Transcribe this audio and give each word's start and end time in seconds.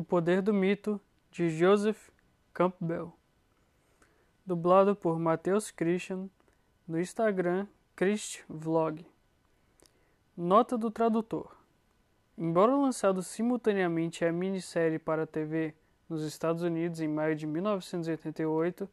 O 0.00 0.02
Poder 0.02 0.40
do 0.40 0.54
Mito, 0.54 0.98
de 1.30 1.50
Joseph 1.50 2.08
Campbell. 2.54 3.12
Dublado 4.46 4.96
por 4.96 5.18
Matheus 5.18 5.70
Christian 5.70 6.26
no 6.88 6.98
Instagram 6.98 7.66
ChristVlog. 7.94 9.04
Nota 10.34 10.78
do 10.78 10.90
tradutor. 10.90 11.54
Embora 12.38 12.74
lançado 12.74 13.22
simultaneamente 13.22 14.24
a 14.24 14.32
minissérie 14.32 14.98
para 14.98 15.24
a 15.24 15.26
TV 15.26 15.74
nos 16.08 16.22
Estados 16.22 16.62
Unidos 16.62 17.02
em 17.02 17.06
maio 17.06 17.36
de 17.36 17.46
1988, 17.46 18.88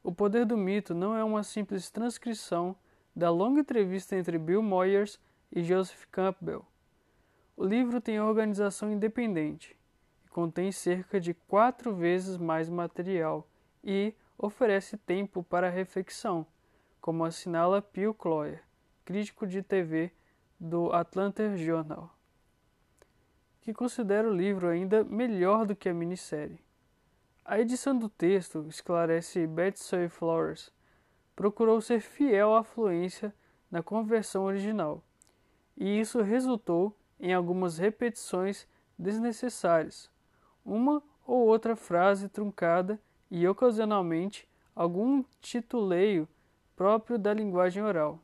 O 0.00 0.12
Poder 0.14 0.46
do 0.46 0.56
Mito 0.56 0.94
não 0.94 1.16
é 1.16 1.24
uma 1.24 1.42
simples 1.42 1.90
transcrição 1.90 2.76
da 3.16 3.30
longa 3.30 3.62
entrevista 3.62 4.14
entre 4.14 4.38
Bill 4.38 4.62
Moyers 4.62 5.18
e 5.50 5.64
Joseph 5.64 6.04
Campbell. 6.12 6.64
O 7.56 7.64
livro 7.64 8.00
tem 8.00 8.20
organização 8.20 8.92
independente 8.92 9.76
contém 10.36 10.70
cerca 10.70 11.18
de 11.18 11.32
quatro 11.32 11.96
vezes 11.96 12.36
mais 12.36 12.68
material 12.68 13.48
e 13.82 14.12
oferece 14.36 14.98
tempo 14.98 15.42
para 15.42 15.70
reflexão, 15.70 16.46
como 17.00 17.24
assinala 17.24 17.80
Phil 17.80 18.12
Cloyer, 18.12 18.62
crítico 19.02 19.46
de 19.46 19.62
TV 19.62 20.12
do 20.60 20.92
Atlanta 20.92 21.56
Journal, 21.56 22.14
que 23.62 23.72
considera 23.72 24.28
o 24.28 24.34
livro 24.34 24.68
ainda 24.68 25.02
melhor 25.04 25.64
do 25.64 25.74
que 25.74 25.88
a 25.88 25.94
minissérie. 25.94 26.60
A 27.42 27.58
edição 27.58 27.96
do 27.98 28.10
texto, 28.10 28.66
esclarece 28.68 29.46
Betsy 29.46 30.06
Flores, 30.10 30.70
procurou 31.34 31.80
ser 31.80 32.02
fiel 32.02 32.54
à 32.54 32.62
fluência 32.62 33.34
na 33.70 33.82
conversão 33.82 34.44
original, 34.44 35.02
e 35.74 35.98
isso 35.98 36.20
resultou 36.20 36.94
em 37.18 37.32
algumas 37.32 37.78
repetições 37.78 38.68
desnecessárias, 38.98 40.14
uma 40.66 41.00
ou 41.24 41.46
outra 41.46 41.76
frase 41.76 42.28
truncada 42.28 43.00
e, 43.30 43.46
ocasionalmente, 43.46 44.48
algum 44.74 45.24
tituleio 45.40 46.28
próprio 46.74 47.18
da 47.18 47.32
linguagem 47.32 47.82
oral. 47.82 48.18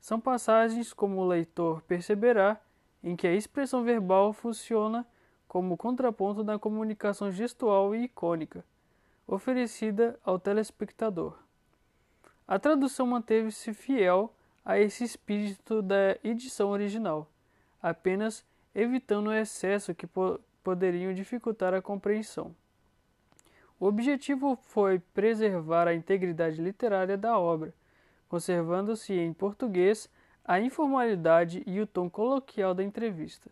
São 0.00 0.18
passagens, 0.18 0.92
como 0.92 1.20
o 1.20 1.26
leitor 1.26 1.82
perceberá, 1.82 2.60
em 3.04 3.14
que 3.14 3.26
a 3.26 3.34
expressão 3.34 3.84
verbal 3.84 4.32
funciona 4.32 5.06
como 5.46 5.76
contraponto 5.76 6.42
da 6.42 6.58
comunicação 6.58 7.30
gestual 7.30 7.94
e 7.94 8.04
icônica, 8.04 8.64
oferecida 9.26 10.18
ao 10.24 10.38
telespectador. 10.38 11.36
A 12.48 12.58
tradução 12.58 13.06
manteve-se 13.06 13.72
fiel 13.74 14.32
a 14.64 14.78
esse 14.78 15.04
espírito 15.04 15.82
da 15.82 16.16
edição 16.24 16.70
original, 16.70 17.28
apenas 17.80 18.44
evitando 18.74 19.28
o 19.28 19.32
excesso 19.32 19.94
que 19.94 20.06
poderiam 20.66 21.14
dificultar 21.14 21.72
a 21.74 21.80
compreensão. 21.80 22.52
O 23.78 23.86
objetivo 23.86 24.58
foi 24.62 24.98
preservar 24.98 25.86
a 25.86 25.94
integridade 25.94 26.60
literária 26.60 27.16
da 27.16 27.38
obra, 27.38 27.72
conservando-se 28.28 29.12
em 29.12 29.32
português 29.32 30.10
a 30.44 30.58
informalidade 30.58 31.62
e 31.68 31.80
o 31.80 31.86
tom 31.86 32.10
coloquial 32.10 32.74
da 32.74 32.82
entrevista, 32.82 33.48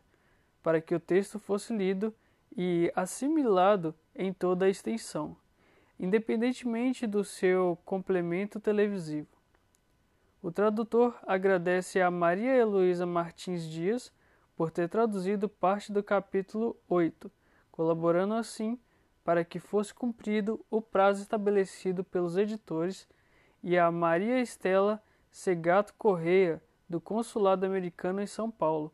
para 0.61 0.81
que 0.81 0.93
o 0.93 0.99
texto 0.99 1.39
fosse 1.39 1.73
lido 1.73 2.13
e 2.57 2.91
assimilado 2.97 3.95
em 4.13 4.33
toda 4.33 4.65
a 4.65 4.69
extensão, 4.69 5.37
independentemente 6.01 7.07
do 7.07 7.23
seu 7.23 7.79
complemento 7.85 8.59
televisivo. 8.59 9.29
O 10.43 10.51
tradutor 10.51 11.17
agradece 11.23 12.01
a 12.01 12.11
Maria 12.11 12.57
Heloísa 12.57 13.07
Martins 13.07 13.63
Dias 13.63 14.13
por 14.57 14.71
ter 14.71 14.89
traduzido 14.89 15.49
parte 15.49 15.93
do 15.93 16.03
capítulo 16.03 16.77
8, 16.89 17.31
colaborando 17.71 18.35
assim 18.35 18.79
para 19.25 19.45
que 19.45 19.59
fosse 19.59 19.93
cumprido 19.93 20.65
o 20.71 20.81
prazo 20.81 21.23
estabelecido 21.23 22.05
pelos 22.05 22.37
editores, 22.37 23.09
e 23.63 23.79
a 23.79 23.91
Maria 23.91 24.41
Estela 24.41 25.03
Segato 25.31 25.95
Correia, 25.95 26.63
do 26.87 27.01
Consulado 27.01 27.65
Americano 27.65 28.21
em 28.21 28.27
São 28.27 28.51
Paulo, 28.51 28.93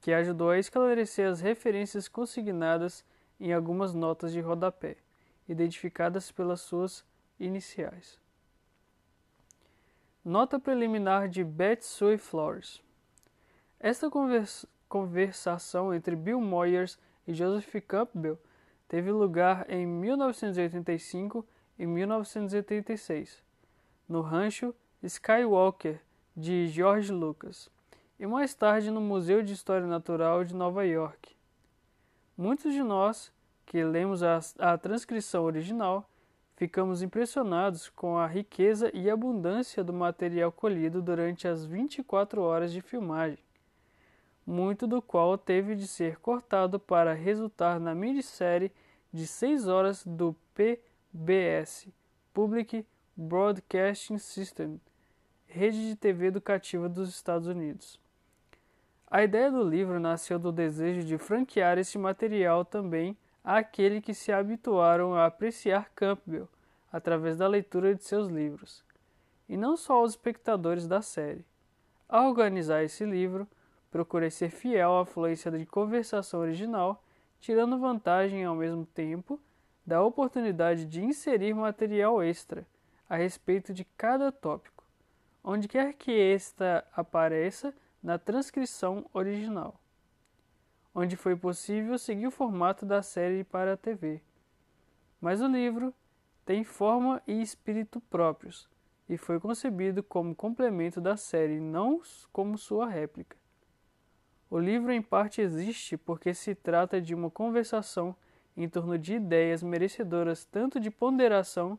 que 0.00 0.12
ajudou 0.12 0.50
a 0.50 0.58
esclarecer 0.58 1.28
as 1.28 1.40
referências 1.40 2.08
consignadas 2.08 3.04
em 3.38 3.52
algumas 3.52 3.92
notas 3.92 4.32
de 4.32 4.40
rodapé, 4.40 4.96
identificadas 5.46 6.32
pelas 6.32 6.62
suas 6.62 7.04
iniciais. 7.38 8.18
Nota 10.24 10.58
preliminar 10.58 11.28
de 11.28 11.44
Betsy 11.44 12.18
Flores. 12.18 12.82
Esta 13.78 14.10
conversação 14.88 15.92
entre 15.92 16.16
Bill 16.16 16.40
Moyers 16.40 16.98
e 17.26 17.34
Joseph 17.34 17.74
Campbell 17.86 18.38
teve 18.88 19.12
lugar 19.12 19.66
em 19.68 19.86
1985 19.86 21.46
e 21.78 21.86
1986, 21.86 23.42
no 24.08 24.22
rancho 24.22 24.74
Skywalker 25.02 26.00
de 26.34 26.68
George 26.68 27.12
Lucas, 27.12 27.70
e 28.18 28.26
mais 28.26 28.54
tarde 28.54 28.90
no 28.90 29.00
Museu 29.00 29.42
de 29.42 29.52
História 29.52 29.86
Natural 29.86 30.42
de 30.42 30.54
Nova 30.54 30.84
York. 30.84 31.36
Muitos 32.36 32.72
de 32.72 32.82
nós, 32.82 33.30
que 33.66 33.84
lemos 33.84 34.22
a, 34.22 34.40
a 34.58 34.78
transcrição 34.78 35.44
original, 35.44 36.08
ficamos 36.56 37.02
impressionados 37.02 37.88
com 37.90 38.16
a 38.16 38.26
riqueza 38.26 38.90
e 38.94 39.10
abundância 39.10 39.84
do 39.84 39.92
material 39.92 40.50
colhido 40.50 41.02
durante 41.02 41.46
as 41.46 41.64
24 41.64 42.40
horas 42.40 42.72
de 42.72 42.80
filmagem 42.80 43.47
muito 44.48 44.86
do 44.86 45.02
qual 45.02 45.36
teve 45.36 45.76
de 45.76 45.86
ser 45.86 46.18
cortado 46.20 46.80
para 46.80 47.12
resultar 47.12 47.78
na 47.78 47.94
minissérie 47.94 48.72
de 49.12 49.26
seis 49.26 49.68
horas 49.68 50.02
do 50.06 50.34
PBS 50.54 51.86
Public 52.32 52.86
Broadcasting 53.14 54.16
System, 54.16 54.80
rede 55.46 55.90
de 55.90 55.96
TV 55.96 56.28
educativa 56.28 56.88
dos 56.88 57.10
Estados 57.10 57.46
Unidos. 57.46 58.00
A 59.10 59.22
ideia 59.22 59.50
do 59.50 59.62
livro 59.62 60.00
nasceu 60.00 60.38
do 60.38 60.50
desejo 60.50 61.02
de 61.02 61.18
franquear 61.18 61.76
este 61.76 61.98
material 61.98 62.64
também 62.64 63.18
àqueles 63.44 64.02
que 64.02 64.14
se 64.14 64.32
habituaram 64.32 65.14
a 65.14 65.26
apreciar 65.26 65.90
Campbell 65.94 66.48
através 66.90 67.36
da 67.36 67.46
leitura 67.46 67.94
de 67.94 68.02
seus 68.02 68.28
livros, 68.28 68.82
e 69.46 69.58
não 69.58 69.76
só 69.76 69.98
aos 69.98 70.12
espectadores 70.12 70.88
da 70.88 71.02
série. 71.02 71.44
Ao 72.08 72.28
organizar 72.30 72.82
esse 72.82 73.04
livro, 73.04 73.46
Procurei 73.90 74.30
ser 74.30 74.50
fiel 74.50 74.98
à 74.98 75.06
fluência 75.06 75.50
de 75.50 75.64
conversação 75.64 76.40
original, 76.40 77.02
tirando 77.40 77.78
vantagem 77.78 78.44
ao 78.44 78.54
mesmo 78.54 78.84
tempo 78.84 79.40
da 79.86 80.02
oportunidade 80.02 80.84
de 80.84 81.02
inserir 81.02 81.54
material 81.54 82.22
extra 82.22 82.66
a 83.08 83.16
respeito 83.16 83.72
de 83.72 83.84
cada 83.96 84.30
tópico, 84.30 84.84
onde 85.42 85.66
quer 85.66 85.94
que 85.94 86.12
esta 86.12 86.84
apareça 86.94 87.74
na 88.02 88.18
transcrição 88.18 89.06
original, 89.14 89.80
onde 90.94 91.16
foi 91.16 91.34
possível 91.34 91.98
seguir 91.98 92.26
o 92.26 92.30
formato 92.30 92.84
da 92.84 93.00
série 93.00 93.44
para 93.44 93.72
a 93.72 93.76
TV. 93.76 94.20
Mas 95.20 95.40
o 95.40 95.46
livro 95.46 95.94
tem 96.44 96.64
forma 96.64 97.22
e 97.26 97.40
espírito 97.40 98.00
próprios 98.02 98.68
e 99.08 99.16
foi 99.16 99.40
concebido 99.40 100.02
como 100.02 100.34
complemento 100.34 101.00
da 101.00 101.16
série, 101.16 101.58
não 101.58 102.02
como 102.30 102.58
sua 102.58 102.86
réplica. 102.86 103.36
O 104.50 104.58
livro, 104.58 104.90
em 104.90 105.02
parte, 105.02 105.42
existe 105.42 105.98
porque 105.98 106.32
se 106.32 106.54
trata 106.54 107.02
de 107.02 107.14
uma 107.14 107.30
conversação 107.30 108.16
em 108.56 108.66
torno 108.66 108.98
de 108.98 109.14
ideias 109.14 109.62
merecedoras 109.62 110.46
tanto 110.46 110.80
de 110.80 110.90
ponderação 110.90 111.78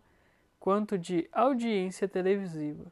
quanto 0.59 0.95
de 0.95 1.27
audiência 1.31 2.07
televisiva. 2.07 2.85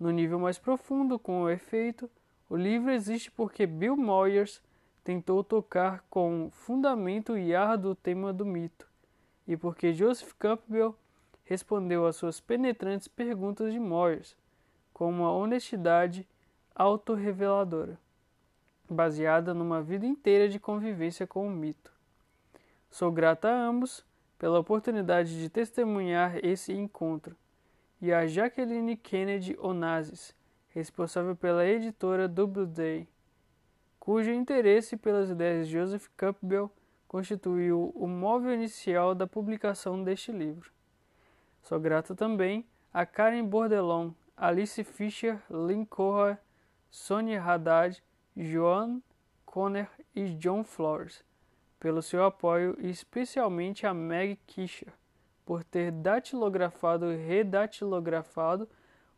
No 0.00 0.10
nível 0.10 0.38
mais 0.38 0.58
profundo, 0.58 1.18
com 1.18 1.42
o 1.42 1.50
efeito, 1.50 2.10
o 2.48 2.56
livro 2.56 2.90
existe 2.90 3.30
porque 3.30 3.66
Bill 3.66 3.94
Moyers 3.94 4.62
tentou 5.04 5.44
tocar 5.44 6.02
com 6.08 6.48
fundamento 6.50 7.36
e 7.36 7.54
árduo 7.54 7.90
o 7.90 7.94
tema 7.94 8.32
do 8.32 8.46
mito, 8.46 8.88
e 9.46 9.54
porque 9.54 9.92
Joseph 9.92 10.32
Campbell 10.38 10.96
respondeu 11.44 12.06
às 12.06 12.16
suas 12.16 12.40
penetrantes 12.40 13.06
perguntas 13.06 13.70
de 13.70 13.78
Moyers 13.78 14.34
com 14.94 15.10
uma 15.10 15.30
honestidade 15.30 16.26
autorreveladora 16.74 17.98
baseada 18.90 19.52
numa 19.52 19.82
vida 19.82 20.06
inteira 20.06 20.48
de 20.48 20.58
convivência 20.58 21.26
com 21.26 21.46
o 21.46 21.50
mito. 21.50 21.92
Sou 22.90 23.12
grata 23.12 23.48
a 23.48 23.66
ambos 23.66 24.04
pela 24.38 24.58
oportunidade 24.58 25.38
de 25.38 25.48
testemunhar 25.48 26.38
esse 26.44 26.72
encontro, 26.72 27.36
e 28.00 28.12
a 28.12 28.26
Jacqueline 28.26 28.96
Kennedy 28.96 29.56
Onassis, 29.58 30.34
responsável 30.68 31.34
pela 31.34 31.66
editora 31.66 32.28
Doubleday, 32.28 33.08
cujo 33.98 34.30
interesse 34.30 34.96
pelas 34.96 35.28
ideias 35.28 35.66
de 35.66 35.72
Joseph 35.74 36.06
Campbell 36.16 36.70
constituiu 37.08 37.92
o 37.94 38.06
móvel 38.06 38.54
inicial 38.54 39.14
da 39.14 39.26
publicação 39.26 40.02
deste 40.04 40.30
livro. 40.30 40.70
Sou 41.62 41.80
grata 41.80 42.14
também 42.14 42.64
a 42.92 43.04
Karen 43.04 43.44
Bordelon, 43.44 44.12
Alice 44.36 44.82
Fischer, 44.84 45.40
Lynn 45.50 45.84
Corra, 45.84 46.40
Sonia 46.90 47.42
Haddad 47.42 48.02
Joan 48.38 49.02
Conner 49.44 49.90
e 50.14 50.28
John 50.34 50.62
Flores 50.62 51.24
pelo 51.80 52.02
seu 52.02 52.24
apoio 52.24 52.76
e 52.78 52.88
especialmente 52.88 53.86
a 53.86 53.92
Meg 53.92 54.38
Kischer 54.46 54.92
por 55.44 55.64
ter 55.64 55.90
datilografado 55.90 57.12
e 57.12 57.16
redatilografado 57.16 58.68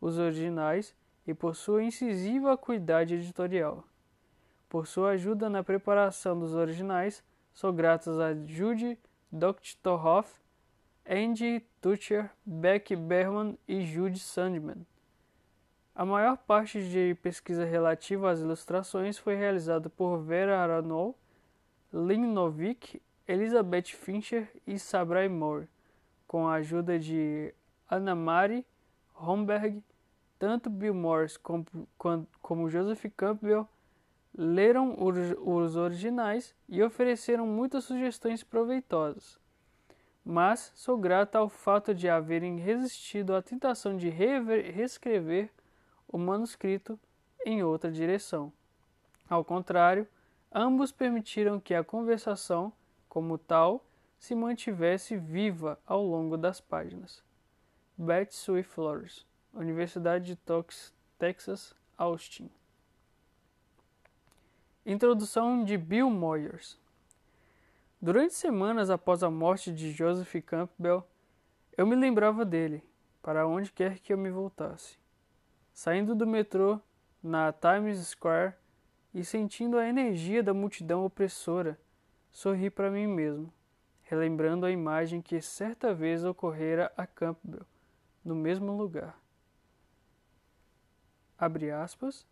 os 0.01 0.19
originais 0.19 0.95
e 1.27 1.35
por 1.35 1.55
sua 1.57 1.83
incisiva 1.83 2.53
acuidade 2.53 3.15
editorial. 3.15 3.85
Por 4.69 4.87
sua 4.87 5.11
ajuda 5.11 5.51
na 5.51 5.65
preparação 5.65 6.39
dos 6.39 6.55
originais, 6.55 7.23
sou 7.53 7.73
gratas 7.73 8.19
a 8.19 8.33
Judy 8.47 8.99
Doktorhoff, 9.33 10.33
Andy 11.05 11.67
Tutcher, 11.81 12.31
Beck 12.47 12.95
Berman 12.95 13.59
e 13.67 13.83
Judy 13.83 14.19
Sandman. 14.19 14.87
A 16.01 16.05
maior 16.07 16.39
parte 16.39 16.83
de 16.83 17.15
pesquisa 17.17 17.63
relativa 17.63 18.31
às 18.31 18.41
ilustrações 18.41 19.19
foi 19.19 19.35
realizada 19.35 19.91
por 19.91 20.17
Vera 20.17 20.59
Aranol, 20.59 21.15
Lynn 21.93 22.33
Novick, 22.33 23.03
Elizabeth 23.29 23.89
Fincher 23.89 24.51
e 24.67 24.79
Sabrai 24.79 25.29
Moore, 25.29 25.69
com 26.27 26.49
a 26.49 26.55
ajuda 26.55 26.99
de 26.99 27.53
Anna 27.91 28.15
Marie 28.15 28.65
Homberg. 29.15 29.85
Tanto 30.39 30.71
Bill 30.71 30.95
Morris 30.95 31.37
como, 31.37 31.67
como 32.41 32.71
Joseph 32.71 33.05
Campbell 33.15 33.69
leram 34.35 34.97
os 34.99 35.77
originais 35.77 36.55
e 36.67 36.83
ofereceram 36.83 37.47
muitas 37.47 37.85
sugestões 37.85 38.43
proveitosas. 38.43 39.39
Mas 40.25 40.73
sou 40.75 40.97
grata 40.97 41.37
ao 41.37 41.51
fato 41.51 41.95
de 41.95 42.09
haverem 42.09 42.57
resistido 42.57 43.37
à 43.37 43.43
tentação 43.43 43.99
de 43.99 44.09
reescrever 44.09 45.51
o 46.13 46.19
manuscrito 46.19 46.99
em 47.45 47.63
outra 47.63 47.91
direção. 47.91 48.53
Ao 49.29 49.45
contrário, 49.45 50.07
ambos 50.53 50.91
permitiram 50.91 51.61
que 51.61 51.75
a 51.75 51.85
conversação, 51.85 52.73
como 53.09 53.39
tal, 53.39 53.85
se 54.19 54.35
mantivesse 54.35 55.17
viva 55.17 55.79
ao 55.87 56.05
longo 56.05 56.37
das 56.37 56.61
páginas. 56.61 57.23
Beth 57.97 58.31
Sue 58.31 58.63
Flores, 58.63 59.27
Universidade 59.55 60.35
de 60.35 60.39
Texas, 61.19 61.75
Austin. 61.97 62.51
Introdução 64.85 65.65
de 65.65 65.79
Bill 65.79 66.11
Moyers. 66.11 66.79
Durante 68.03 68.35
semanas 68.35 68.91
após 68.91 69.23
a 69.23 69.31
morte 69.31 69.73
de 69.73 69.93
Joseph 69.93 70.35
Campbell, 70.45 71.07
eu 71.77 71.87
me 71.87 71.95
lembrava 71.95 72.45
dele, 72.45 72.83
para 73.23 73.47
onde 73.47 73.71
quer 73.73 73.99
que 73.99 74.13
eu 74.13 74.19
me 74.19 74.31
voltasse. 74.31 75.00
Saindo 75.83 76.15
do 76.15 76.27
metrô 76.27 76.79
na 77.23 77.55
Times 77.55 78.07
Square 78.09 78.53
e 79.15 79.25
sentindo 79.25 79.79
a 79.79 79.89
energia 79.89 80.43
da 80.43 80.53
multidão 80.53 81.07
opressora, 81.07 81.81
sorri 82.31 82.69
para 82.69 82.91
mim 82.91 83.07
mesmo, 83.07 83.51
relembrando 84.03 84.67
a 84.67 84.71
imagem 84.71 85.23
que 85.23 85.41
certa 85.41 85.95
vez 85.95 86.23
ocorrera 86.23 86.93
a 86.99 87.07
Campbell, 87.07 87.65
no 88.23 88.35
mesmo 88.35 88.77
lugar. 88.77 89.19
Abre 91.39 91.71
aspas. 91.71 92.27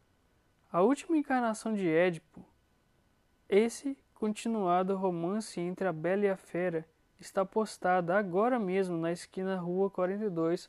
A 0.70 0.82
última 0.82 1.16
encarnação 1.16 1.72
de 1.72 1.88
Édipo. 1.88 2.44
Esse 3.48 3.96
continuado 4.12 4.94
romance 4.94 5.58
entre 5.58 5.88
a 5.88 5.92
Bela 5.94 6.26
e 6.26 6.28
a 6.28 6.36
Fera 6.36 6.86
está 7.18 7.46
postada 7.46 8.14
agora 8.14 8.58
mesmo 8.58 8.98
na 8.98 9.10
esquina 9.10 9.56
Rua 9.56 9.88
42 9.88 10.68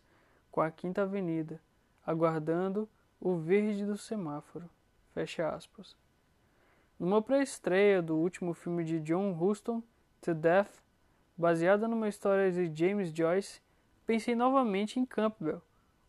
com 0.50 0.62
a 0.62 0.72
Quinta 0.72 1.02
Avenida 1.02 1.60
aguardando 2.06 2.88
o 3.20 3.36
verde 3.36 3.86
do 3.86 3.98
semáforo. 3.98 4.70
Fecha 5.14 5.50
aspas. 5.50 5.96
Numa 7.00 7.22
pré-estreia 7.22 8.02
do 8.02 8.16
último 8.16 8.54
filme 8.54 8.84
de 8.84 9.00
John 9.00 9.32
Huston, 9.32 9.82
To 10.22 10.34
Death, 10.34 10.82
baseada 11.38 11.88
numa 11.88 12.10
história 12.10 12.52
de 12.52 12.74
James 12.76 13.12
Joyce, 13.14 13.62
pensei 14.06 14.36
novamente 14.36 15.00
em 15.00 15.06
Campbell. 15.06 15.62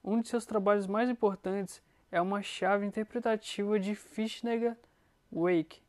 Um 0.02 0.20
de 0.20 0.28
seus 0.28 0.44
trabalhos 0.44 0.86
mais 0.86 1.08
importantes 1.08 1.82
é 2.10 2.20
uma 2.20 2.42
chave 2.42 2.84
interpretativa 2.84 3.78
de 3.78 3.94
Fischneger 3.94 4.76
Wake, 5.30 5.82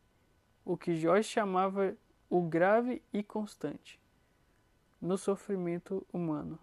o 0.63 0.77
que 0.77 0.95
Joyce 0.95 1.29
chamava 1.29 1.95
o 2.29 2.41
grave 2.41 3.01
e 3.11 3.23
constante 3.23 3.99
no 5.01 5.17
sofrimento 5.17 6.05
humano. 6.13 6.59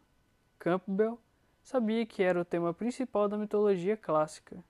Campbell 0.59 1.19
sabia 1.69 2.07
que 2.07 2.23
era 2.23 2.41
o 2.41 2.47
tema 2.47 2.73
principal 2.73 3.29
da 3.29 3.37
mitologia 3.37 3.95
clássica. 3.95 4.65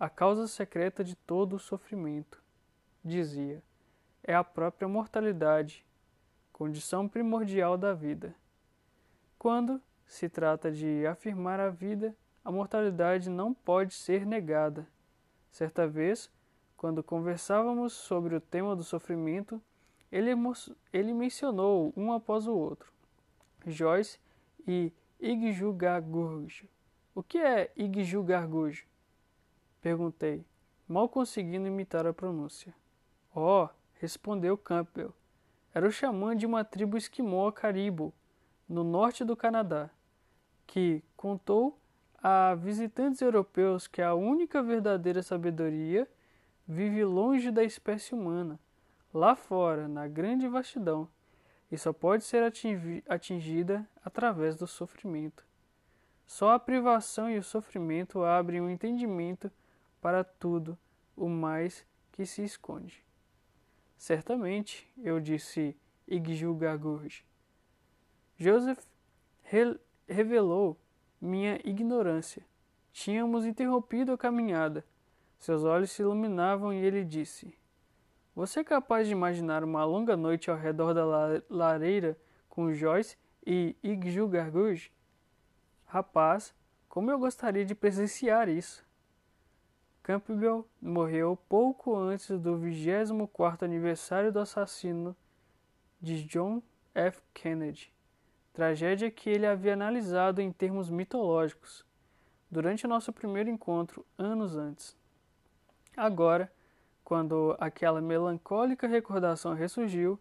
A 0.00 0.10
causa 0.10 0.48
secreta 0.48 1.04
de 1.04 1.14
todo 1.14 1.54
o 1.54 1.60
sofrimento, 1.60 2.42
dizia, 3.04 3.62
é 4.24 4.34
a 4.34 4.42
própria 4.42 4.88
mortalidade, 4.88 5.86
condição 6.52 7.06
primordial 7.06 7.78
da 7.78 7.94
vida. 7.94 8.34
Quando 9.38 9.80
se 10.04 10.28
trata 10.28 10.72
de 10.72 11.06
afirmar 11.06 11.60
a 11.60 11.70
vida, 11.70 12.16
a 12.44 12.50
mortalidade 12.50 13.30
não 13.30 13.54
pode 13.54 13.94
ser 13.94 14.26
negada. 14.26 14.88
Certa 15.52 15.86
vez, 15.86 16.28
quando 16.76 17.00
conversávamos 17.00 17.92
sobre 17.92 18.34
o 18.34 18.40
tema 18.40 18.74
do 18.74 18.82
sofrimento, 18.82 19.62
ele, 20.10 20.32
ele 20.92 21.14
mencionou 21.14 21.92
um 21.96 22.12
após 22.12 22.48
o 22.48 22.56
outro, 22.56 22.92
Joyce 23.64 24.18
e 24.66 24.92
Igjugargujo. 25.20 26.68
O 27.12 27.24
que 27.24 27.38
é 27.38 27.72
Igjugargujo? 27.76 28.86
Perguntei, 29.80 30.46
mal 30.86 31.08
conseguindo 31.08 31.66
imitar 31.66 32.06
a 32.06 32.12
pronúncia. 32.12 32.72
Oh, 33.34 33.68
respondeu 33.94 34.56
Campbell. 34.56 35.12
Era 35.74 35.88
o 35.88 35.90
xamã 35.90 36.36
de 36.36 36.46
uma 36.46 36.64
tribo 36.64 36.96
esquimó 36.96 37.50
caribo, 37.50 38.14
no 38.68 38.84
norte 38.84 39.24
do 39.24 39.36
Canadá, 39.36 39.90
que 40.66 41.02
contou 41.16 41.80
a 42.22 42.54
visitantes 42.54 43.20
europeus 43.20 43.88
que 43.88 44.00
a 44.00 44.14
única 44.14 44.62
verdadeira 44.62 45.22
sabedoria 45.22 46.08
vive 46.66 47.04
longe 47.04 47.50
da 47.50 47.64
espécie 47.64 48.14
humana, 48.14 48.60
lá 49.12 49.34
fora, 49.34 49.88
na 49.88 50.06
grande 50.06 50.46
vastidão 50.46 51.08
e 51.70 51.76
só 51.76 51.92
pode 51.92 52.24
ser 52.24 52.42
atingida 53.08 53.88
através 54.04 54.56
do 54.56 54.66
sofrimento. 54.66 55.44
Só 56.26 56.52
a 56.52 56.58
privação 56.58 57.30
e 57.30 57.38
o 57.38 57.42
sofrimento 57.42 58.22
abrem 58.22 58.60
o 58.60 58.64
um 58.64 58.70
entendimento 58.70 59.50
para 60.00 60.22
tudo 60.22 60.78
o 61.16 61.28
mais 61.28 61.86
que 62.12 62.24
se 62.26 62.42
esconde. 62.42 63.04
Certamente, 63.96 64.88
eu 64.98 65.18
disse 65.20 65.76
Igjugagurj. 66.06 67.24
Joseph 68.36 68.84
re 69.42 69.78
revelou 70.08 70.78
minha 71.20 71.60
ignorância. 71.64 72.42
Tínhamos 72.92 73.44
interrompido 73.44 74.12
a 74.12 74.18
caminhada. 74.18 74.84
Seus 75.38 75.64
olhos 75.64 75.90
se 75.90 76.02
iluminavam 76.02 76.72
e 76.72 76.76
ele 76.76 77.04
disse: 77.04 77.54
você 78.38 78.60
é 78.60 78.64
capaz 78.64 79.08
de 79.08 79.12
imaginar 79.12 79.64
uma 79.64 79.84
longa 79.84 80.16
noite 80.16 80.48
ao 80.48 80.56
redor 80.56 80.94
da 80.94 81.42
lareira 81.50 82.16
com 82.48 82.72
Joyce 82.72 83.18
e 83.44 83.74
Igju 83.82 84.28
Garguj? 84.28 84.92
Rapaz, 85.86 86.54
como 86.88 87.10
eu 87.10 87.18
gostaria 87.18 87.64
de 87.64 87.74
presenciar 87.74 88.48
isso! 88.48 88.86
Campbell 90.04 90.64
morreu 90.80 91.36
pouco 91.48 91.96
antes 91.96 92.28
do 92.28 92.56
24º 92.58 93.64
aniversário 93.64 94.30
do 94.30 94.38
assassino 94.38 95.16
de 96.00 96.22
John 96.22 96.62
F. 96.94 97.20
Kennedy, 97.34 97.92
tragédia 98.52 99.10
que 99.10 99.28
ele 99.28 99.46
havia 99.46 99.72
analisado 99.72 100.40
em 100.40 100.52
termos 100.52 100.88
mitológicos 100.88 101.84
durante 102.48 102.86
nosso 102.86 103.12
primeiro 103.12 103.50
encontro 103.50 104.06
anos 104.16 104.54
antes. 104.56 104.96
Agora, 105.96 106.48
quando 107.08 107.56
aquela 107.58 108.02
melancólica 108.02 108.86
recordação 108.86 109.54
ressurgiu, 109.54 110.20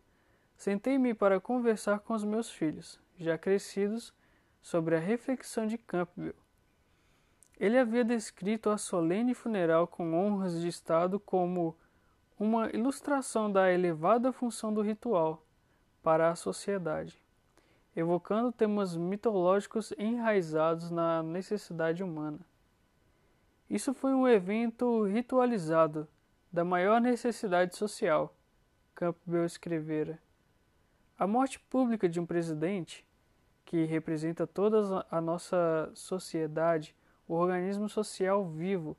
sentei-me 0.55 1.13
para 1.13 1.37
conversar 1.37 1.99
com 1.99 2.13
os 2.13 2.23
meus 2.23 2.49
filhos, 2.49 2.97
já 3.19 3.37
crescidos, 3.37 4.13
sobre 4.61 4.95
a 4.95 4.99
reflexão 4.99 5.67
de 5.67 5.77
Campbell. 5.77 6.33
Ele 7.59 7.77
havia 7.77 8.05
descrito 8.05 8.69
a 8.69 8.77
solene 8.77 9.33
funeral 9.33 9.85
com 9.85 10.13
honras 10.13 10.61
de 10.61 10.69
Estado 10.69 11.19
como 11.19 11.75
uma 12.39 12.69
ilustração 12.69 13.51
da 13.51 13.69
elevada 13.69 14.31
função 14.31 14.73
do 14.73 14.81
ritual 14.81 15.45
para 16.01 16.29
a 16.29 16.37
sociedade, 16.37 17.21
evocando 17.93 18.49
temas 18.49 18.95
mitológicos 18.95 19.91
enraizados 19.97 20.89
na 20.89 21.21
necessidade 21.21 22.01
humana. 22.01 22.39
Isso 23.69 23.93
foi 23.93 24.13
um 24.13 24.25
evento 24.25 25.03
ritualizado 25.03 26.07
da 26.51 26.63
maior 26.63 27.01
necessidade 27.01 27.75
social, 27.75 28.35
Campbell 28.95 29.45
escrevera. 29.45 30.19
A 31.17 31.27
morte 31.27 31.59
pública 31.59 32.07
de 32.07 32.19
um 32.19 32.25
presidente, 32.25 33.05
que 33.65 33.83
representa 33.85 34.47
toda 34.47 35.05
a 35.11 35.19
nossa 35.19 35.91
sociedade, 35.93 36.95
o 37.27 37.33
organismo 37.33 37.89
social 37.89 38.47
vivo 38.47 38.95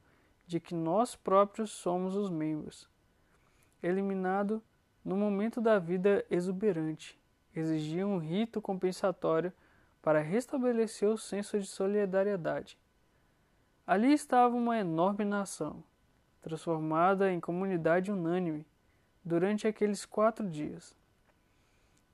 de 0.46 0.60
que 0.60 0.74
nós 0.74 1.16
próprios 1.16 1.70
somos 1.70 2.14
os 2.14 2.30
membros, 2.30 2.88
eliminado 3.82 4.62
no 5.04 5.16
momento 5.16 5.60
da 5.60 5.78
vida 5.78 6.24
exuberante, 6.30 7.18
exigia 7.54 8.06
um 8.06 8.18
rito 8.18 8.60
compensatório 8.60 9.52
para 10.02 10.20
restabelecer 10.20 11.08
o 11.08 11.18
senso 11.18 11.58
de 11.58 11.66
solidariedade. 11.66 12.78
Ali 13.86 14.12
estava 14.12 14.54
uma 14.54 14.78
enorme 14.78 15.24
nação, 15.24 15.82
transformada 16.40 17.32
em 17.32 17.40
comunidade 17.40 18.10
unânime 18.10 18.66
durante 19.24 19.66
aqueles 19.66 20.04
quatro 20.04 20.48
dias. 20.48 20.94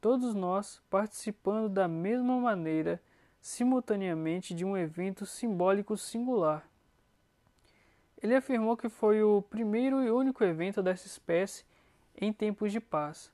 Todos 0.00 0.34
nós 0.34 0.82
participando 0.90 1.68
da 1.68 1.88
mesma 1.88 2.38
maneira, 2.38 3.00
simultaneamente, 3.40 4.54
de 4.54 4.64
um 4.64 4.76
evento 4.76 5.24
simbólico 5.24 5.96
singular. 5.96 6.68
Ele 8.22 8.34
afirmou 8.34 8.76
que 8.76 8.88
foi 8.88 9.22
o 9.22 9.42
primeiro 9.42 10.02
e 10.02 10.10
único 10.10 10.42
evento 10.44 10.82
dessa 10.82 11.06
espécie 11.06 11.64
em 12.16 12.32
tempos 12.32 12.72
de 12.72 12.80
paz, 12.80 13.30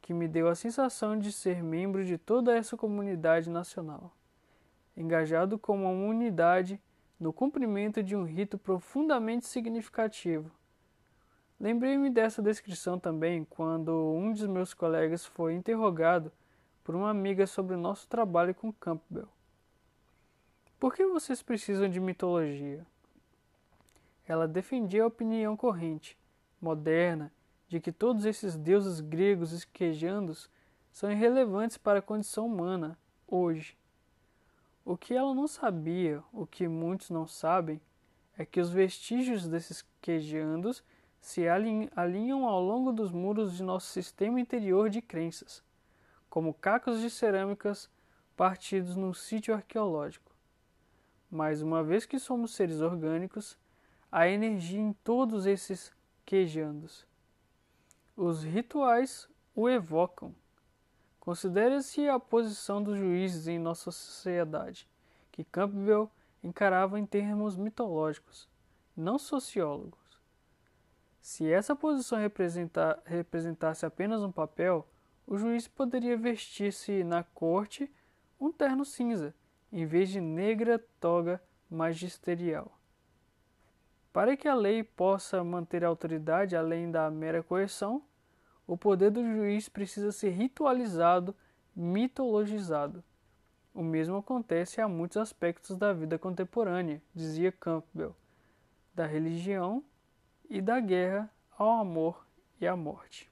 que 0.00 0.12
me 0.12 0.26
deu 0.26 0.48
a 0.48 0.54
sensação 0.54 1.18
de 1.18 1.32
ser 1.32 1.62
membro 1.62 2.04
de 2.04 2.18
toda 2.18 2.56
essa 2.56 2.76
comunidade 2.76 3.48
nacional, 3.48 4.12
engajado 4.96 5.58
como 5.58 5.84
uma 5.84 6.10
unidade 6.10 6.80
no 7.22 7.32
cumprimento 7.32 8.02
de 8.02 8.16
um 8.16 8.24
rito 8.24 8.58
profundamente 8.58 9.46
significativo. 9.46 10.50
Lembrei-me 11.58 12.10
dessa 12.10 12.42
descrição 12.42 12.98
também 12.98 13.44
quando 13.44 13.92
um 14.12 14.32
de 14.32 14.48
meus 14.48 14.74
colegas 14.74 15.24
foi 15.24 15.54
interrogado 15.54 16.32
por 16.82 16.96
uma 16.96 17.10
amiga 17.10 17.46
sobre 17.46 17.76
o 17.76 17.78
nosso 17.78 18.08
trabalho 18.08 18.52
com 18.52 18.72
Campbell. 18.72 19.28
Por 20.80 20.92
que 20.92 21.06
vocês 21.06 21.40
precisam 21.40 21.88
de 21.88 22.00
mitologia? 22.00 22.84
Ela 24.26 24.48
defendia 24.48 25.04
a 25.04 25.06
opinião 25.06 25.56
corrente, 25.56 26.18
moderna 26.60 27.32
de 27.68 27.78
que 27.78 27.92
todos 27.92 28.24
esses 28.24 28.56
deuses 28.56 28.98
gregos 28.98 29.52
esquejandos 29.52 30.50
são 30.90 31.08
irrelevantes 31.08 31.78
para 31.78 32.00
a 32.00 32.02
condição 32.02 32.46
humana 32.46 32.98
hoje. 33.28 33.76
O 34.84 34.96
que 34.96 35.14
ela 35.14 35.32
não 35.32 35.46
sabia, 35.46 36.22
o 36.32 36.46
que 36.46 36.66
muitos 36.66 37.10
não 37.10 37.26
sabem, 37.26 37.80
é 38.36 38.44
que 38.44 38.60
os 38.60 38.70
vestígios 38.70 39.46
desses 39.46 39.84
quejandos 40.00 40.82
se 41.20 41.46
alinham 41.46 42.46
ao 42.46 42.60
longo 42.60 42.92
dos 42.92 43.12
muros 43.12 43.56
de 43.56 43.62
nosso 43.62 43.86
sistema 43.86 44.40
interior 44.40 44.90
de 44.90 45.00
crenças, 45.00 45.62
como 46.28 46.52
cacos 46.52 47.00
de 47.00 47.08
cerâmicas 47.08 47.88
partidos 48.36 48.96
num 48.96 49.14
sítio 49.14 49.54
arqueológico. 49.54 50.32
Mas 51.30 51.62
uma 51.62 51.84
vez 51.84 52.04
que 52.04 52.18
somos 52.18 52.54
seres 52.54 52.80
orgânicos, 52.80 53.56
há 54.10 54.26
energia 54.26 54.80
em 54.80 54.92
todos 54.92 55.46
esses 55.46 55.92
quejandos. 56.26 57.06
Os 58.16 58.42
rituais 58.42 59.28
o 59.54 59.68
evocam. 59.68 60.34
Considere-se 61.22 62.08
a 62.08 62.18
posição 62.18 62.82
dos 62.82 62.98
juízes 62.98 63.46
em 63.46 63.56
nossa 63.56 63.92
sociedade, 63.92 64.88
que 65.30 65.44
Campbell 65.44 66.10
encarava 66.42 66.98
em 66.98 67.06
termos 67.06 67.56
mitológicos, 67.56 68.48
não 68.96 69.20
sociólogos. 69.20 70.20
Se 71.20 71.48
essa 71.48 71.76
posição 71.76 72.18
representasse 73.04 73.86
apenas 73.86 74.20
um 74.20 74.32
papel, 74.32 74.84
o 75.24 75.38
juiz 75.38 75.68
poderia 75.68 76.16
vestir-se 76.16 77.04
na 77.04 77.22
corte 77.22 77.88
um 78.40 78.50
terno 78.50 78.84
cinza, 78.84 79.32
em 79.70 79.86
vez 79.86 80.08
de 80.08 80.20
negra 80.20 80.84
toga 80.98 81.40
magisterial. 81.70 82.76
Para 84.12 84.36
que 84.36 84.48
a 84.48 84.56
lei 84.56 84.82
possa 84.82 85.44
manter 85.44 85.84
a 85.84 85.88
autoridade 85.88 86.56
além 86.56 86.90
da 86.90 87.08
mera 87.12 87.44
coerção, 87.44 88.02
o 88.72 88.76
poder 88.78 89.10
do 89.10 89.22
juiz 89.22 89.68
precisa 89.68 90.10
ser 90.10 90.30
ritualizado, 90.30 91.36
mitologizado. 91.76 93.04
O 93.74 93.82
mesmo 93.82 94.16
acontece 94.16 94.80
a 94.80 94.88
muitos 94.88 95.18
aspectos 95.18 95.76
da 95.76 95.92
vida 95.92 96.18
contemporânea, 96.18 97.02
dizia 97.14 97.52
Campbell, 97.52 98.16
da 98.94 99.04
religião 99.04 99.84
e 100.48 100.62
da 100.62 100.80
guerra 100.80 101.30
ao 101.50 101.68
amor 101.80 102.26
e 102.58 102.66
à 102.66 102.74
morte. 102.74 103.30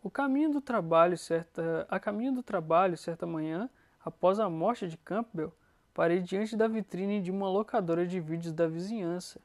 O 0.00 0.08
caminho 0.08 0.52
do 0.52 0.60
trabalho, 0.60 1.18
certa, 1.18 1.84
a 1.90 1.98
caminho 1.98 2.32
do 2.32 2.44
trabalho, 2.44 2.96
certa 2.96 3.26
manhã, 3.26 3.68
após 4.04 4.38
a 4.38 4.48
morte 4.48 4.86
de 4.86 4.96
Campbell, 4.98 5.52
parei 5.92 6.20
diante 6.20 6.56
da 6.56 6.68
vitrine 6.68 7.20
de 7.20 7.32
uma 7.32 7.50
locadora 7.50 8.06
de 8.06 8.20
vídeos 8.20 8.54
da 8.54 8.68
vizinhança 8.68 9.40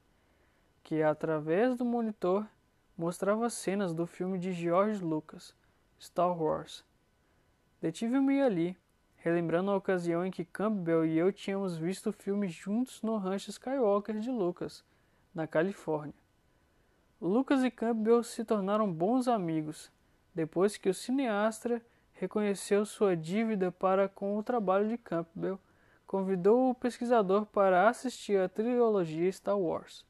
que, 0.83 1.01
através 1.01 1.75
do 1.75 1.83
monitor, 1.83 2.47
mostrava 2.97 3.49
cenas 3.49 3.93
do 3.93 4.07
filme 4.07 4.39
de 4.39 4.51
George 4.51 5.03
Lucas, 5.03 5.53
Star 5.99 6.35
Wars. 6.35 6.83
Detive-me 7.79 8.41
ali, 8.41 8.75
relembrando 9.17 9.69
a 9.69 9.75
ocasião 9.75 10.25
em 10.25 10.31
que 10.31 10.43
Campbell 10.43 11.05
e 11.05 11.17
eu 11.17 11.31
tínhamos 11.31 11.77
visto 11.77 12.09
o 12.09 12.13
filme 12.13 12.47
juntos 12.47 13.01
no 13.03 13.17
rancho 13.17 13.51
Skywalker 13.51 14.19
de 14.19 14.31
Lucas, 14.31 14.83
na 15.33 15.45
Califórnia. 15.45 16.15
Lucas 17.21 17.63
e 17.63 17.69
Campbell 17.69 18.23
se 18.23 18.43
tornaram 18.43 18.91
bons 18.91 19.27
amigos 19.27 19.91
depois 20.33 20.77
que 20.77 20.89
o 20.89 20.93
cineasta 20.93 21.81
reconheceu 22.13 22.85
sua 22.85 23.15
dívida 23.15 23.71
para 23.71 24.07
com 24.07 24.37
o 24.37 24.43
trabalho 24.43 24.87
de 24.87 24.97
Campbell, 24.97 25.59
convidou 26.05 26.69
o 26.69 26.75
pesquisador 26.75 27.45
para 27.47 27.89
assistir 27.89 28.39
à 28.39 28.47
trilogia 28.47 29.31
Star 29.31 29.57
Wars. 29.57 30.05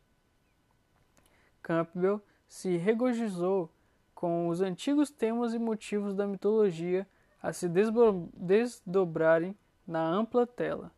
Campbell 1.61 2.21
se 2.47 2.77
regozijou 2.77 3.69
com 4.15 4.47
os 4.47 4.61
antigos 4.61 5.11
temas 5.11 5.53
e 5.53 5.59
motivos 5.59 6.15
da 6.15 6.25
mitologia 6.25 7.07
a 7.41 7.53
se 7.53 7.69
desdobrarem 7.69 9.55
na 9.85 10.01
ampla 10.01 10.47
tela, 10.47 10.91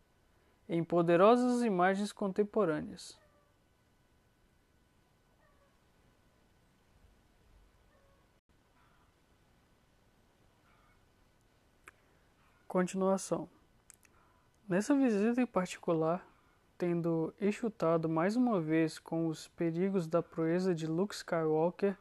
em 0.68 0.84
poderosas 0.84 1.62
imagens 1.62 2.12
contemporâneas. 2.12 3.20
Continuação. 12.68 13.50
Nessa 14.68 14.96
visita 14.96 15.42
em 15.42 15.48
particular, 15.48 16.24
tendo 16.80 17.34
enxutado 17.42 18.08
mais 18.08 18.38
uma 18.38 18.62
vez 18.62 18.98
com 18.98 19.28
os 19.28 19.50
perigos 19.50 20.08
da 20.08 20.24
proeza 20.24 20.74
de 20.74 20.88
Luke 20.88 21.14
Skywalker, 21.14 21.98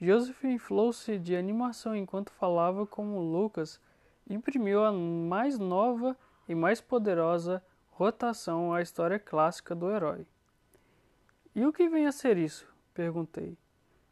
Joseph 0.00 0.42
inflou-se 0.44 1.18
de 1.18 1.36
animação 1.36 1.94
enquanto 1.94 2.32
falava 2.32 2.86
como 2.86 3.20
Lucas 3.20 3.78
imprimiu 4.26 4.82
a 4.82 4.90
mais 4.90 5.58
nova 5.58 6.16
e 6.48 6.54
mais 6.54 6.80
poderosa 6.80 7.62
rotação 7.90 8.72
à 8.72 8.80
história 8.80 9.18
clássica 9.18 9.74
do 9.74 9.90
herói. 9.90 10.26
E 11.54 11.66
o 11.66 11.72
que 11.72 11.86
vem 11.86 12.06
a 12.06 12.12
ser 12.12 12.38
isso? 12.38 12.66
perguntei. 12.94 13.54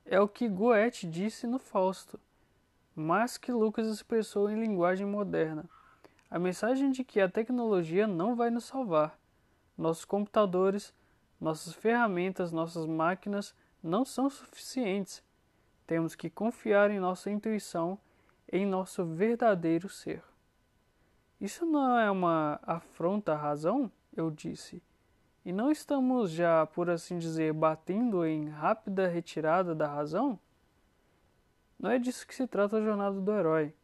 É 0.05 0.21
o 0.21 0.29
que 0.29 0.51
Goethe 0.51 1.07
disse 1.07 1.47
no 1.47 1.59
Fausto, 1.59 2.21
mas 2.95 3.39
que 3.39 3.51
Lucas 3.51 3.87
expressou 3.87 4.51
em 4.51 4.61
linguagem 4.61 5.07
moderna. 5.07 5.65
A 6.31 6.39
mensagem 6.39 6.91
de 6.91 7.03
que 7.03 7.23
a 7.23 7.29
tecnologia 7.29 8.07
não 8.07 8.37
vai 8.37 8.51
nos 8.51 8.65
salvar, 8.65 9.19
nossos 9.77 10.05
computadores, 10.05 10.95
nossas 11.41 11.75
ferramentas, 11.75 12.53
nossas 12.53 12.87
máquinas 12.87 13.55
não 13.83 14.05
são 14.05 14.31
suficientes. 14.31 15.23
Temos 15.87 16.15
que 16.15 16.31
confiar 16.31 16.91
em 16.91 16.99
nossa 16.99 17.31
intuição, 17.31 17.99
em 18.51 18.65
nosso 18.65 19.05
verdadeiro 19.05 19.89
ser. 19.89 20.23
Isso 21.41 21.67
não 21.67 21.99
é 21.99 22.11
uma 22.11 22.59
afronta 22.63 23.33
à 23.33 23.37
razão? 23.37 23.91
Eu 24.17 24.31
disse. 24.31 24.83
E 25.45 25.53
não 25.53 25.71
estamos 25.71 26.31
já, 26.31 26.65
por 26.65 26.89
assim 26.89 27.19
dizer, 27.19 27.53
batendo 27.53 28.25
em 28.25 28.49
rápida 28.49 29.07
retirada 29.07 29.75
da 29.75 29.87
razão? 29.87 30.39
Não 31.79 31.91
é 31.91 31.99
disso 31.99 32.27
que 32.27 32.35
se 32.35 32.47
trata 32.47 32.79
a 32.79 32.83
jornada 32.83 33.21
do 33.21 33.33
herói. 33.33 33.75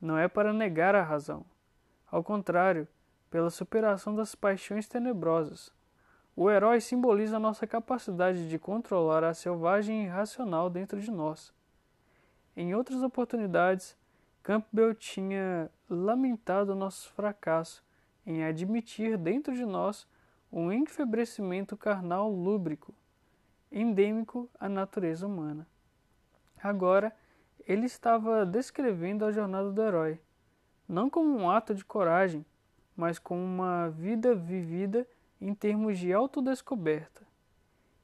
Não 0.00 0.18
é 0.18 0.26
para 0.26 0.52
negar 0.52 0.96
a 0.96 1.02
razão. 1.04 1.44
Ao 2.10 2.24
contrário, 2.24 2.88
pela 3.32 3.48
superação 3.48 4.14
das 4.14 4.34
paixões 4.34 4.86
tenebrosas. 4.86 5.72
O 6.36 6.50
herói 6.50 6.82
simboliza 6.82 7.38
nossa 7.38 7.66
capacidade 7.66 8.46
de 8.46 8.58
controlar 8.58 9.24
a 9.24 9.32
selvagem 9.32 10.04
irracional 10.04 10.68
dentro 10.68 11.00
de 11.00 11.10
nós. 11.10 11.50
Em 12.54 12.74
outras 12.74 13.02
oportunidades, 13.02 13.96
Campbell 14.42 14.94
tinha 14.94 15.70
lamentado 15.88 16.74
nosso 16.74 17.10
fracasso 17.12 17.82
em 18.26 18.44
admitir 18.44 19.16
dentro 19.16 19.54
de 19.54 19.64
nós 19.64 20.06
um 20.52 20.70
enfebrecimento 20.70 21.74
carnal 21.74 22.30
lúbrico, 22.30 22.94
endêmico 23.70 24.46
à 24.60 24.68
natureza 24.68 25.26
humana. 25.26 25.66
Agora, 26.62 27.16
ele 27.66 27.86
estava 27.86 28.44
descrevendo 28.44 29.24
a 29.24 29.32
jornada 29.32 29.72
do 29.72 29.82
herói, 29.82 30.20
não 30.86 31.08
como 31.08 31.34
um 31.34 31.50
ato 31.50 31.74
de 31.74 31.82
coragem, 31.82 32.44
mas 32.96 33.18
com 33.18 33.42
uma 33.42 33.88
vida 33.88 34.34
vivida 34.34 35.06
em 35.40 35.54
termos 35.54 35.98
de 35.98 36.12
autodescoberta. 36.12 37.22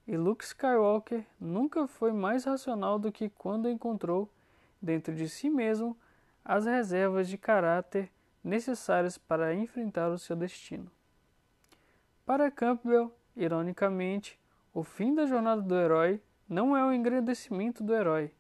e 0.06 0.16
Luke 0.16 0.42
Skywalker 0.42 1.24
nunca 1.38 1.86
foi 1.86 2.12
mais 2.12 2.44
racional 2.44 2.98
do 2.98 3.12
que 3.12 3.28
quando 3.28 3.68
encontrou, 3.68 4.30
dentro 4.80 5.14
de 5.14 5.28
si 5.28 5.50
mesmo, 5.50 5.96
as 6.42 6.64
reservas 6.64 7.28
de 7.28 7.36
caráter 7.36 8.10
necessárias 8.42 9.18
para 9.18 9.54
enfrentar 9.54 10.08
o 10.08 10.18
seu 10.18 10.34
destino. 10.34 10.90
Para 12.24 12.50
Campbell, 12.50 13.14
ironicamente, 13.36 14.38
o 14.72 14.82
fim 14.82 15.14
da 15.14 15.26
jornada 15.26 15.60
do 15.60 15.74
herói 15.74 16.22
não 16.48 16.76
é 16.76 16.84
o 16.84 16.92
engrandecimento 16.92 17.84
do 17.84 17.94
herói. 17.94 18.32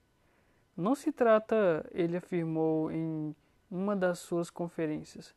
Não 0.76 0.94
se 0.94 1.12
trata, 1.12 1.86
ele 1.92 2.16
afirmou 2.16 2.90
em 2.90 3.34
uma 3.70 3.94
das 3.94 4.20
suas 4.20 4.48
conferências, 4.48 5.34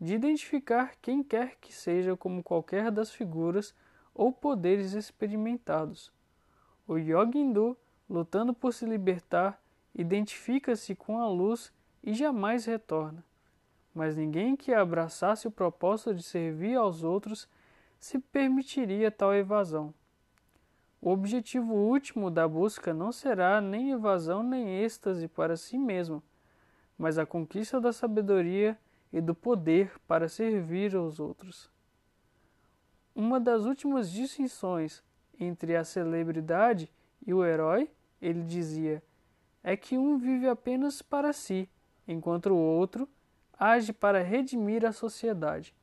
de 0.00 0.14
identificar 0.14 0.94
quem 1.00 1.22
quer 1.22 1.56
que 1.56 1.72
seja 1.72 2.16
como 2.16 2.42
qualquer 2.42 2.90
das 2.90 3.10
figuras 3.10 3.74
ou 4.14 4.32
poderes 4.32 4.92
experimentados. 4.92 6.12
O 6.86 6.96
Yogindu, 6.96 7.76
lutando 8.08 8.54
por 8.54 8.72
se 8.72 8.86
libertar, 8.86 9.60
identifica-se 9.94 10.94
com 10.94 11.18
a 11.18 11.28
luz 11.28 11.72
e 12.02 12.12
jamais 12.12 12.64
retorna. 12.66 13.24
Mas 13.94 14.16
ninguém 14.16 14.54
que 14.54 14.72
abraçasse 14.72 15.48
o 15.48 15.50
propósito 15.50 16.14
de 16.14 16.22
servir 16.22 16.76
aos 16.76 17.02
outros 17.02 17.48
se 17.98 18.18
permitiria 18.18 19.10
tal 19.10 19.34
evasão. 19.34 19.92
O 21.00 21.10
objetivo 21.10 21.74
último 21.74 22.30
da 22.30 22.46
busca 22.46 22.92
não 22.92 23.10
será 23.10 23.60
nem 23.60 23.92
evasão 23.92 24.42
nem 24.42 24.82
êxtase 24.82 25.28
para 25.28 25.56
si 25.56 25.78
mesmo, 25.78 26.22
mas 26.98 27.18
a 27.18 27.26
conquista 27.26 27.80
da 27.80 27.92
sabedoria 27.92 28.78
e 29.12 29.20
do 29.20 29.34
poder 29.34 29.92
para 30.06 30.28
servir 30.28 30.94
aos 30.94 31.20
outros. 31.20 31.70
Uma 33.14 33.40
das 33.40 33.64
últimas 33.64 34.10
distinções 34.10 35.02
entre 35.38 35.76
a 35.76 35.84
celebridade 35.84 36.92
e 37.26 37.32
o 37.32 37.44
herói, 37.44 37.90
ele 38.20 38.42
dizia, 38.42 39.02
é 39.62 39.76
que 39.76 39.96
um 39.98 40.18
vive 40.18 40.48
apenas 40.48 41.02
para 41.02 41.32
si, 41.32 41.68
enquanto 42.06 42.50
o 42.50 42.56
outro 42.56 43.08
age 43.58 43.92
para 43.92 44.22
redimir 44.22 44.84
a 44.84 44.92
sociedade. 44.92 45.74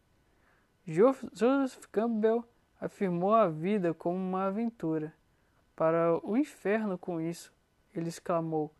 Joseph 0.85 1.85
Campbell 1.91 2.43
afirmou 2.79 3.33
a 3.33 3.47
vida 3.47 3.93
como 3.93 4.17
uma 4.17 4.45
aventura. 4.45 5.13
Para 5.75 6.19
o 6.23 6.37
inferno 6.37 6.97
com 6.97 7.19
isso, 7.19 7.51
ele 7.95 8.09
exclamou, 8.09 8.73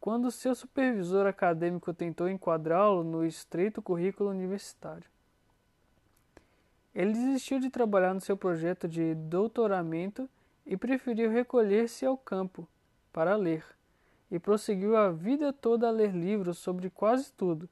quando 0.00 0.30
seu 0.30 0.54
supervisor 0.54 1.26
acadêmico 1.26 1.92
tentou 1.92 2.28
enquadrá-lo 2.28 3.02
no 3.02 3.24
estreito 3.24 3.82
currículo 3.82 4.30
universitário. 4.30 5.08
Ele 6.94 7.12
desistiu 7.12 7.60
de 7.60 7.70
trabalhar 7.70 8.14
no 8.14 8.20
seu 8.20 8.36
projeto 8.36 8.88
de 8.88 9.14
doutoramento 9.14 10.28
e 10.64 10.76
preferiu 10.76 11.30
recolher-se 11.30 12.04
ao 12.04 12.16
campo 12.16 12.66
para 13.12 13.36
ler, 13.36 13.64
e 14.30 14.38
prosseguiu 14.38 14.96
a 14.96 15.10
vida 15.10 15.52
toda 15.52 15.88
a 15.88 15.90
ler 15.90 16.12
livros 16.12 16.58
sobre 16.58 16.90
quase 16.90 17.32
tudo: 17.32 17.68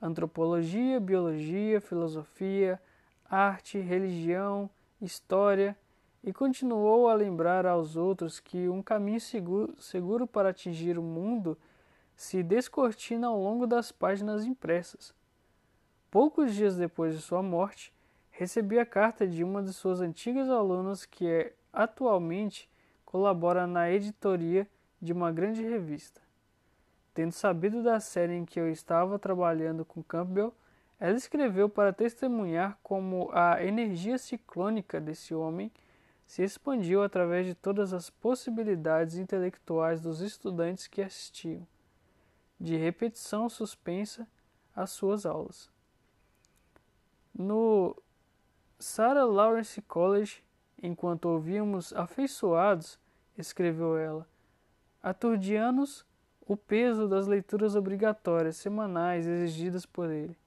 antropologia, 0.00 0.98
biologia, 0.98 1.80
filosofia, 1.80 2.80
arte, 3.28 3.78
religião, 3.78 4.68
história, 5.00 5.76
e 6.22 6.32
continuou 6.32 7.08
a 7.08 7.14
lembrar 7.14 7.66
aos 7.66 7.96
outros 7.96 8.38
que 8.38 8.68
um 8.68 8.82
caminho 8.82 9.20
seguro, 9.20 9.74
seguro 9.80 10.26
para 10.26 10.50
atingir 10.50 10.98
o 10.98 11.02
mundo 11.02 11.58
se 12.14 12.42
descortina 12.42 13.26
ao 13.26 13.40
longo 13.40 13.66
das 13.66 13.90
páginas 13.90 14.44
impressas. 14.44 15.12
Poucos 16.10 16.54
dias 16.54 16.76
depois 16.76 17.16
de 17.16 17.22
sua 17.22 17.42
morte, 17.42 17.92
recebi 18.30 18.78
a 18.78 18.86
carta 18.86 19.26
de 19.26 19.42
uma 19.42 19.62
de 19.62 19.72
suas 19.72 20.00
antigas 20.00 20.48
alunas 20.48 21.04
que 21.04 21.26
é, 21.26 21.54
atualmente 21.72 22.70
colabora 23.04 23.66
na 23.66 23.90
editoria 23.90 24.68
de 25.00 25.12
uma 25.12 25.32
grande 25.32 25.62
revista. 25.62 26.20
Tendo 27.12 27.32
sabido 27.32 27.82
da 27.82 27.98
série 27.98 28.34
em 28.34 28.44
que 28.44 28.60
eu 28.60 28.70
estava 28.70 29.18
trabalhando 29.18 29.84
com 29.84 30.02
Campbell, 30.02 30.54
ela 31.00 31.16
escreveu 31.16 31.68
para 31.68 31.92
testemunhar 31.92 32.78
como 32.82 33.28
a 33.32 33.62
energia 33.62 34.16
ciclônica 34.16 35.00
desse 35.00 35.34
homem 35.34 35.70
se 36.32 36.42
expandiu 36.42 37.02
através 37.02 37.44
de 37.44 37.54
todas 37.54 37.92
as 37.92 38.08
possibilidades 38.08 39.18
intelectuais 39.18 40.00
dos 40.00 40.22
estudantes 40.22 40.86
que 40.86 41.02
assistiam, 41.02 41.66
de 42.58 42.74
repetição 42.74 43.50
suspensa 43.50 44.26
às 44.74 44.88
suas 44.92 45.26
aulas. 45.26 45.70
No 47.34 47.94
Sarah 48.78 49.26
Lawrence 49.26 49.82
College, 49.82 50.42
enquanto 50.82 51.26
ouvíamos 51.26 51.92
afeiçoados, 51.92 52.98
escreveu 53.36 53.98
ela, 53.98 54.26
aturdianos 55.02 56.02
o 56.48 56.56
peso 56.56 57.06
das 57.06 57.26
leituras 57.26 57.76
obrigatórias 57.76 58.56
semanais 58.56 59.26
exigidas 59.26 59.84
por 59.84 60.08
ele. 60.10 60.38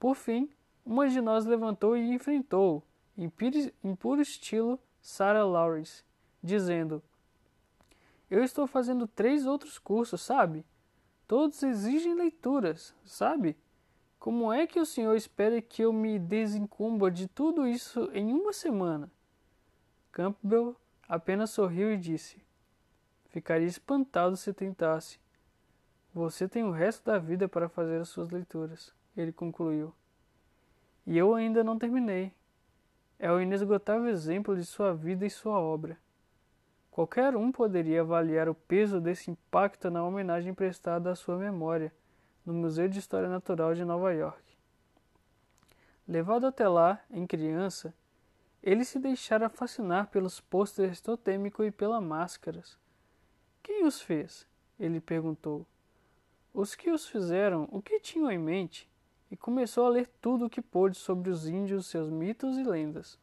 Por 0.00 0.16
fim, 0.16 0.50
uma 0.84 1.08
de 1.08 1.20
nós 1.20 1.46
levantou 1.46 1.96
e 1.96 2.12
enfrentou, 2.12 2.82
em 3.16 3.94
puro 3.94 4.20
estilo 4.20 4.80
Sarah 5.08 5.42
Lawrence, 5.42 6.04
dizendo: 6.42 7.02
Eu 8.30 8.44
estou 8.44 8.66
fazendo 8.66 9.06
três 9.06 9.46
outros 9.46 9.78
cursos, 9.78 10.20
sabe? 10.20 10.66
Todos 11.26 11.62
exigem 11.62 12.14
leituras, 12.14 12.94
sabe? 13.06 13.56
Como 14.18 14.52
é 14.52 14.66
que 14.66 14.78
o 14.78 14.84
senhor 14.84 15.16
espera 15.16 15.62
que 15.62 15.80
eu 15.80 15.94
me 15.94 16.18
desincumba 16.18 17.10
de 17.10 17.26
tudo 17.26 17.66
isso 17.66 18.10
em 18.12 18.34
uma 18.34 18.52
semana? 18.52 19.10
Campbell 20.12 20.76
apenas 21.08 21.48
sorriu 21.50 21.90
e 21.90 21.96
disse: 21.96 22.36
Ficaria 23.30 23.66
espantado 23.66 24.36
se 24.36 24.52
tentasse. 24.52 25.18
Você 26.12 26.46
tem 26.46 26.64
o 26.64 26.70
resto 26.70 27.06
da 27.06 27.18
vida 27.18 27.48
para 27.48 27.70
fazer 27.70 27.98
as 27.98 28.10
suas 28.10 28.28
leituras, 28.28 28.92
ele 29.16 29.32
concluiu. 29.32 29.90
E 31.06 31.16
eu 31.16 31.34
ainda 31.34 31.64
não 31.64 31.78
terminei. 31.78 32.30
É 33.18 33.32
o 33.32 33.40
inesgotável 33.40 34.08
exemplo 34.08 34.54
de 34.54 34.64
sua 34.64 34.94
vida 34.94 35.26
e 35.26 35.30
sua 35.30 35.58
obra. 35.58 35.98
Qualquer 36.90 37.36
um 37.36 37.50
poderia 37.50 38.02
avaliar 38.02 38.48
o 38.48 38.54
peso 38.54 39.00
desse 39.00 39.30
impacto 39.30 39.90
na 39.90 40.04
homenagem 40.04 40.54
prestada 40.54 41.10
à 41.10 41.14
sua 41.14 41.36
memória 41.36 41.92
no 42.46 42.54
Museu 42.54 42.88
de 42.88 42.98
História 42.98 43.28
Natural 43.28 43.74
de 43.74 43.84
Nova 43.84 44.12
York. 44.12 44.56
Levado 46.06 46.46
até 46.46 46.66
lá, 46.66 47.00
em 47.10 47.26
criança, 47.26 47.92
ele 48.62 48.84
se 48.84 48.98
deixara 48.98 49.48
fascinar 49.48 50.08
pelos 50.08 50.40
pôsteres 50.40 51.00
totêmico 51.00 51.62
e 51.62 51.70
pelas 51.70 52.02
máscaras. 52.02 52.78
Quem 53.62 53.84
os 53.84 54.00
fez? 54.00 54.46
Ele 54.78 55.00
perguntou. 55.00 55.66
Os 56.54 56.74
que 56.74 56.90
os 56.90 57.06
fizeram, 57.06 57.68
o 57.70 57.82
que 57.82 58.00
tinham 58.00 58.30
em 58.30 58.38
mente? 58.38 58.88
E 59.30 59.36
começou 59.36 59.86
a 59.86 59.90
ler 59.90 60.08
tudo 60.20 60.46
o 60.46 60.50
que 60.50 60.62
pôde 60.62 60.96
sobre 60.96 61.30
os 61.30 61.46
índios, 61.46 61.86
seus 61.86 62.08
mitos 62.08 62.56
e 62.56 62.64
lendas. 62.64 63.18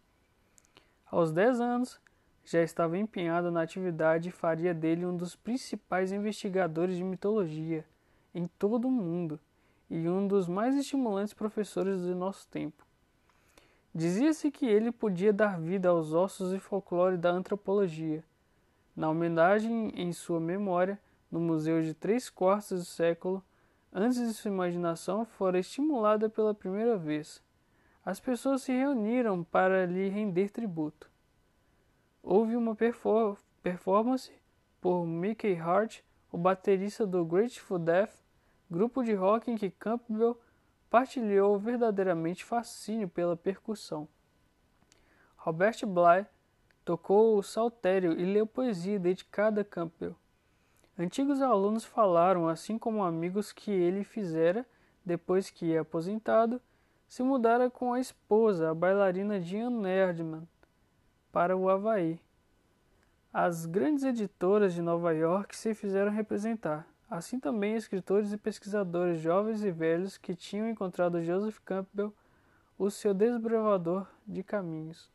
Aos 1.05 1.31
dez 1.31 1.59
anos, 1.59 1.99
já 2.43 2.61
estava 2.61 2.97
empenhado 2.97 3.49
na 3.49 3.61
atividade 3.61 4.29
e 4.29 4.31
faria 4.31 4.73
dele 4.73 5.05
um 5.05 5.17
dos 5.17 5.35
principais 5.35 6.11
investigadores 6.11 6.95
de 6.95 7.03
mitologia 7.03 7.83
em 8.35 8.47
todo 8.47 8.87
o 8.87 8.91
mundo 8.91 9.39
e 9.89 10.07
um 10.07 10.27
dos 10.27 10.47
mais 10.47 10.75
estimulantes 10.75 11.33
professores 11.33 12.01
do 12.01 12.15
nosso 12.15 12.47
tempo. 12.49 12.85
Dizia-se 13.93 14.51
que 14.51 14.65
ele 14.65 14.91
podia 14.91 15.31
dar 15.31 15.59
vida 15.59 15.89
aos 15.89 16.11
ossos 16.11 16.53
e 16.53 16.59
folclore 16.59 17.17
da 17.17 17.31
antropologia. 17.31 18.23
Na 18.95 19.09
homenagem 19.09 19.89
em 19.95 20.11
sua 20.11 20.39
memória, 20.39 20.99
no 21.31 21.39
Museu 21.39 21.81
de 21.81 21.93
Três 21.93 22.29
Quartos 22.29 22.79
do 22.79 22.85
Século, 22.85 23.41
antes 23.97 24.17
de 24.17 24.33
sua 24.33 24.51
imaginação 24.51 25.23
fora 25.23 25.57
estimulada 25.57 26.29
pela 26.29 26.53
primeira 26.53 26.97
vez, 26.97 27.41
as 28.03 28.19
pessoas 28.19 28.63
se 28.63 28.73
reuniram 28.73 29.41
para 29.41 29.85
lhe 29.85 30.09
render 30.09 30.49
tributo. 30.49 31.09
Houve 32.21 32.57
uma 32.57 32.75
performance 32.75 34.33
por 34.81 35.05
Mickey 35.05 35.55
Hart, 35.55 36.01
o 36.29 36.37
baterista 36.37 37.07
do 37.07 37.23
Grateful 37.23 37.79
Dead, 37.79 38.09
grupo 38.69 39.01
de 39.01 39.13
rock 39.13 39.49
em 39.49 39.55
que 39.55 39.71
Campbell 39.71 40.37
partilhou 40.89 41.57
verdadeiramente 41.57 42.43
fascínio 42.43 43.07
pela 43.07 43.37
percussão. 43.37 44.09
Robert 45.37 45.85
Bly 45.85 46.25
tocou 46.83 47.37
o 47.37 47.43
saltério 47.43 48.11
e 48.19 48.25
leu 48.25 48.45
poesia 48.45 48.99
dedicada 48.99 49.61
a 49.61 49.65
Campbell. 49.65 50.17
Antigos 50.97 51.41
alunos 51.41 51.83
falaram, 51.83 52.47
assim 52.47 52.77
como 52.77 53.03
amigos, 53.03 53.51
que 53.51 53.71
ele 53.71 54.03
fizera, 54.03 54.65
depois 55.03 55.49
que 55.49 55.77
aposentado, 55.77 56.61
se 57.07 57.21
mudara 57.21 57.69
com 57.69 57.93
a 57.93 57.99
esposa, 57.99 58.71
a 58.71 58.73
bailarina 58.73 59.39
Diane 59.39 59.87
Erdmann, 59.87 60.47
para 61.31 61.55
o 61.55 61.69
Havaí. 61.69 62.19
As 63.33 63.65
grandes 63.65 64.03
editoras 64.03 64.73
de 64.73 64.81
Nova 64.81 65.13
York 65.13 65.55
se 65.55 65.73
fizeram 65.73 66.11
representar 66.11 66.87
assim 67.09 67.39
também 67.39 67.75
escritores 67.75 68.31
e 68.31 68.37
pesquisadores 68.37 69.19
jovens 69.19 69.63
e 69.63 69.71
velhos 69.71 70.17
que 70.17 70.35
tinham 70.35 70.69
encontrado 70.69 71.23
Joseph 71.23 71.59
Campbell 71.63 72.13
o 72.77 72.89
seu 72.89 73.13
desbravador 73.13 74.07
de 74.27 74.43
caminhos. 74.43 75.09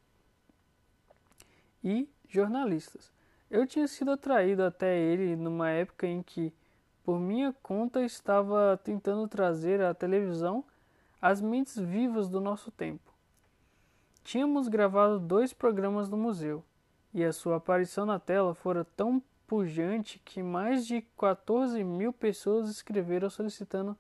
E 1.82 2.08
jornalistas. 2.28 3.12
Eu 3.50 3.66
tinha 3.66 3.88
sido 3.88 4.12
atraído 4.12 4.62
até 4.62 4.96
ele 4.96 5.34
numa 5.34 5.70
época 5.70 6.06
em 6.06 6.22
que, 6.22 6.52
por 7.04 7.18
minha 7.18 7.52
conta, 7.62 8.00
estava 8.00 8.78
tentando 8.84 9.26
trazer 9.26 9.82
à 9.82 9.92
televisão 9.92 10.64
as 11.20 11.40
mentes 11.40 11.76
vivas 11.76 12.28
do 12.28 12.40
nosso 12.40 12.70
tempo. 12.70 13.12
Tínhamos 14.22 14.68
gravado 14.68 15.18
dois 15.18 15.52
programas 15.52 16.08
no 16.08 16.16
museu, 16.16 16.62
e 17.12 17.24
a 17.24 17.32
sua 17.32 17.56
aparição 17.56 18.06
na 18.06 18.20
tela 18.20 18.54
fora 18.54 18.84
tão 18.84 19.20
pujante 19.48 20.20
que 20.24 20.44
mais 20.44 20.86
de 20.86 21.02
14 21.18 21.82
mil 21.82 22.12
pessoas 22.12 22.70
escreveram 22.70 23.28
solicitando 23.28 23.98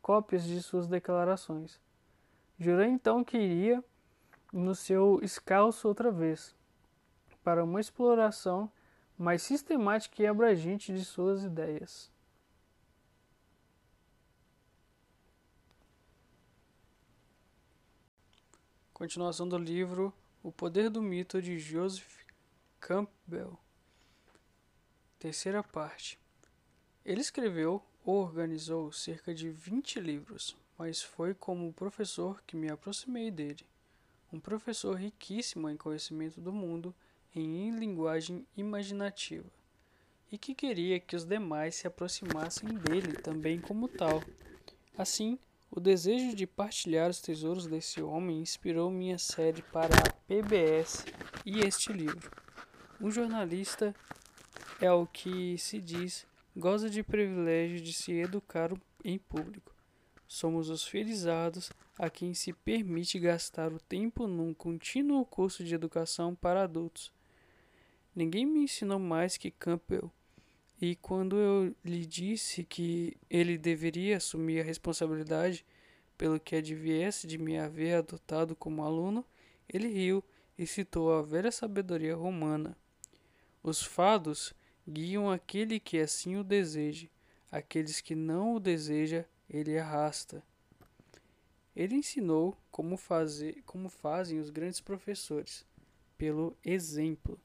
cópias 0.00 0.44
de 0.44 0.62
suas 0.62 0.86
declarações. 0.86 1.80
Jurei 2.56 2.88
então 2.88 3.24
que 3.24 3.36
iria 3.36 3.82
no 4.52 4.76
seu 4.76 5.18
escalço 5.22 5.88
outra 5.88 6.12
vez, 6.12 6.54
para 7.42 7.64
uma 7.64 7.80
exploração 7.80 8.70
mais 9.22 9.40
sistemática 9.42 10.20
e 10.20 10.26
abrangente 10.26 10.92
de 10.92 11.04
suas 11.04 11.44
ideias. 11.44 12.10
Continuação 18.92 19.48
do 19.48 19.56
livro 19.56 20.12
O 20.42 20.50
Poder 20.50 20.90
do 20.90 21.00
Mito 21.00 21.40
de 21.40 21.56
Joseph 21.56 22.24
Campbell. 22.80 23.56
Terceira 25.20 25.62
parte. 25.62 26.18
Ele 27.04 27.20
escreveu 27.20 27.80
ou 28.04 28.16
organizou 28.16 28.90
cerca 28.90 29.32
de 29.32 29.50
20 29.50 30.00
livros, 30.00 30.56
mas 30.76 31.00
foi 31.00 31.32
como 31.32 31.72
professor 31.72 32.42
que 32.44 32.56
me 32.56 32.68
aproximei 32.68 33.30
dele. 33.30 33.64
Um 34.32 34.40
professor 34.40 34.96
riquíssimo 34.96 35.70
em 35.70 35.76
conhecimento 35.76 36.40
do 36.40 36.52
mundo 36.52 36.92
em 37.40 37.70
linguagem 37.70 38.46
imaginativa, 38.56 39.50
e 40.30 40.36
que 40.36 40.54
queria 40.54 41.00
que 41.00 41.16
os 41.16 41.24
demais 41.24 41.74
se 41.76 41.86
aproximassem 41.86 42.68
dele 42.74 43.12
também 43.14 43.60
como 43.60 43.88
tal. 43.88 44.22
Assim, 44.96 45.38
o 45.70 45.80
desejo 45.80 46.36
de 46.36 46.46
partilhar 46.46 47.08
os 47.08 47.20
tesouros 47.20 47.66
desse 47.66 48.02
homem 48.02 48.40
inspirou 48.40 48.90
minha 48.90 49.16
série 49.16 49.62
para 49.62 49.94
a 49.96 50.12
PBS 50.28 51.06
e 51.46 51.60
este 51.60 51.92
livro. 51.92 52.30
Um 53.00 53.10
jornalista 53.10 53.94
é 54.80 54.92
o 54.92 55.06
que 55.06 55.56
se 55.56 55.80
diz 55.80 56.26
goza 56.54 56.90
de 56.90 57.02
privilégio 57.02 57.80
de 57.80 57.92
se 57.92 58.12
educar 58.12 58.70
em 59.02 59.18
público. 59.18 59.74
Somos 60.28 60.68
os 60.68 60.84
felizados 60.84 61.70
a 61.98 62.10
quem 62.10 62.34
se 62.34 62.52
permite 62.52 63.18
gastar 63.18 63.72
o 63.72 63.80
tempo 63.80 64.26
num 64.26 64.52
contínuo 64.52 65.24
curso 65.24 65.64
de 65.64 65.74
educação 65.74 66.34
para 66.34 66.64
adultos. 66.64 67.12
Ninguém 68.14 68.44
me 68.44 68.60
ensinou 68.60 68.98
mais 68.98 69.36
que 69.36 69.50
Campbell, 69.50 70.10
e 70.80 70.96
quando 70.96 71.36
eu 71.36 71.74
lhe 71.84 72.04
disse 72.04 72.64
que 72.64 73.16
ele 73.30 73.56
deveria 73.56 74.18
assumir 74.18 74.60
a 74.60 74.64
responsabilidade 74.64 75.64
pelo 76.18 76.38
que 76.38 76.56
adviesse 76.56 77.26
de 77.26 77.38
me 77.38 77.58
haver 77.58 77.94
adotado 77.94 78.54
como 78.54 78.82
aluno, 78.82 79.24
ele 79.68 79.88
riu 79.88 80.22
e 80.58 80.66
citou 80.66 81.12
a 81.14 81.22
velha 81.22 81.50
sabedoria 81.50 82.14
romana. 82.14 82.76
Os 83.62 83.82
fados 83.82 84.52
guiam 84.86 85.30
aquele 85.30 85.80
que 85.80 85.98
assim 85.98 86.36
o 86.36 86.44
deseje, 86.44 87.10
aqueles 87.50 88.00
que 88.00 88.14
não 88.14 88.56
o 88.56 88.60
deseja, 88.60 89.24
ele 89.48 89.78
arrasta. 89.78 90.42
Ele 91.74 91.94
ensinou 91.94 92.56
como, 92.70 92.96
fazer, 92.96 93.62
como 93.64 93.88
fazem 93.88 94.38
os 94.38 94.50
grandes 94.50 94.80
professores, 94.80 95.64
pelo 96.18 96.56
exemplo. 96.64 97.40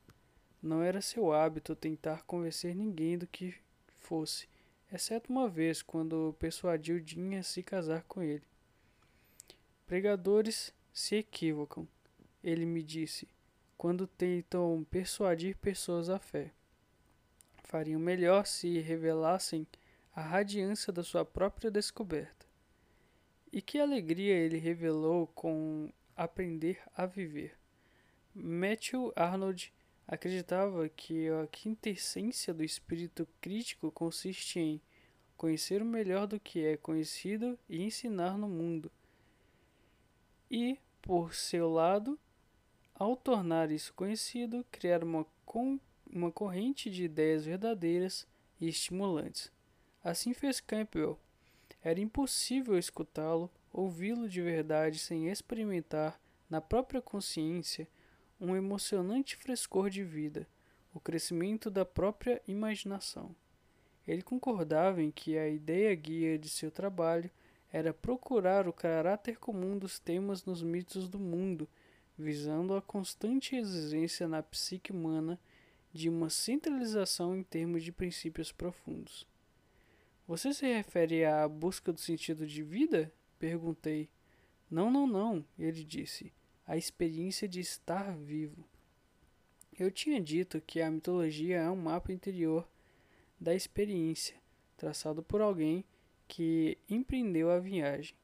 Não 0.68 0.84
era 0.84 1.02
seu 1.02 1.32
hábito 1.32 1.74
tentar 1.76 2.24
convencer 2.24 2.76
ninguém 2.76 3.18
do 3.18 3.26
que 3.26 3.56
fosse, 4.00 4.50
exceto 4.92 5.32
uma 5.32 5.48
vez, 5.48 5.82
quando 5.82 6.36
persuadiu 6.38 7.00
Dinha 7.00 7.40
a 7.40 7.44
se 7.44 7.64
casar 7.64 8.04
com 8.04 8.22
ele. 8.22 8.44
Pregadores 9.86 10.74
se 10.92 11.16
equivocam, 11.16 11.88
ele 12.44 12.66
me 12.66 12.84
disse, 12.84 13.30
quando 13.78 14.06
tentam 14.06 14.86
persuadir 14.92 15.56
pessoas 15.56 16.10
à 16.10 16.20
fé 16.20 16.52
fariam 17.64 18.00
melhor 18.00 18.46
se 18.46 18.80
revelassem 18.80 19.66
a 20.14 20.22
radiância 20.22 20.92
da 20.92 21.02
sua 21.02 21.24
própria 21.24 21.72
descoberta. 21.72 22.46
E 23.54 23.62
que 23.62 23.80
alegria 23.80 24.34
ele 24.34 24.58
revelou 24.58 25.28
com 25.28 25.90
aprender 26.14 26.82
a 26.94 27.06
viver. 27.06 27.58
Matthew 28.34 29.14
Arnold 29.16 29.74
acreditava 30.08 30.88
que 30.88 31.28
a 31.30 31.48
quintessência 31.48 32.54
do 32.54 32.64
espírito 32.64 33.28
crítico 33.42 33.92
consiste 33.92 34.60
em 34.60 34.82
conhecer 35.36 35.82
o 35.82 35.86
melhor 35.86 36.26
do 36.26 36.40
que 36.40 36.66
é 36.66 36.78
conhecido 36.78 37.60
e 37.70 37.84
ensinar 37.84 38.38
no 38.38 38.48
mundo. 38.48 38.92
E, 40.50 40.80
por 41.02 41.34
seu 41.34 41.70
lado, 41.70 42.18
ao 42.96 43.16
tornar 43.16 43.70
isso 43.70 43.94
conhecido, 43.94 44.66
criar 44.72 45.04
uma 45.04 45.26
uma 46.12 46.32
corrente 46.32 46.90
de 46.90 47.04
ideias 47.04 47.46
verdadeiras 47.46 48.28
e 48.60 48.68
estimulantes. 48.68 49.52
Assim 50.04 50.34
fez 50.34 50.60
Campbell. 50.60 51.20
Era 51.82 52.00
impossível 52.00 52.78
escutá-lo, 52.78 53.50
ouvi-lo 53.72 54.28
de 54.28 54.42
verdade 54.42 55.00
sem 55.00 55.30
experimentar 55.30 56.20
na 56.50 56.62
própria 56.62 57.02
consciência 57.02 57.88
um 58.40 58.56
emocionante 58.56 59.36
frescor 59.36 59.90
de 59.90 60.04
vida, 60.04 60.48
o 60.94 61.00
crescimento 61.00 61.70
da 61.70 61.86
própria 61.86 62.42
imaginação. 62.48 63.36
Ele 64.08 64.22
concordava 64.22 65.02
em 65.02 65.12
que 65.12 65.38
a 65.38 65.50
ideia 65.50 65.94
guia 65.96 66.38
de 66.38 66.50
seu 66.50 66.72
trabalho 66.72 67.30
era 67.72 67.94
procurar 67.94 68.68
o 68.68 68.74
caráter 68.74 69.38
comum 69.38 69.78
dos 69.78 70.00
temas 70.00 70.46
nos 70.46 70.64
mitos 70.64 71.10
do 71.10 71.20
mundo, 71.20 71.68
visando 72.18 72.74
a 72.76 72.82
constante 72.82 73.56
existência 73.56 74.28
na 74.28 74.42
psique 74.42 74.92
humana 74.92 75.40
de 75.94 76.10
uma 76.10 76.30
centralização 76.30 77.36
em 77.36 77.44
termos 77.44 77.84
de 77.84 77.92
princípios 77.92 78.52
profundos. 78.52 79.28
Você 80.28 80.54
se 80.54 80.66
refere 80.66 81.26
à 81.26 81.48
busca 81.48 81.92
do 81.92 82.00
sentido 82.00 82.46
de 82.46 82.64
vida? 82.64 83.12
Perguntei. 83.40 84.10
Não, 84.70 84.92
não, 84.92 85.08
não, 85.08 85.46
ele 85.58 85.84
disse. 85.84 86.34
A 86.68 86.76
experiência 86.78 87.48
de 87.48 87.60
estar 87.62 88.16
vivo. 88.16 88.64
Eu 89.80 89.90
tinha 89.90 90.20
dito 90.20 90.62
que 90.62 90.82
a 90.82 90.92
mitologia 90.92 91.60
é 91.60 91.70
um 91.70 91.76
mapa 91.76 92.12
interior 92.12 92.68
da 93.40 93.56
experiência, 93.56 94.36
traçado 94.76 95.24
por 95.24 95.42
alguém 95.42 95.86
que 96.28 96.78
empreendeu 96.90 97.50
a 97.50 97.58
viagem. 97.58 98.16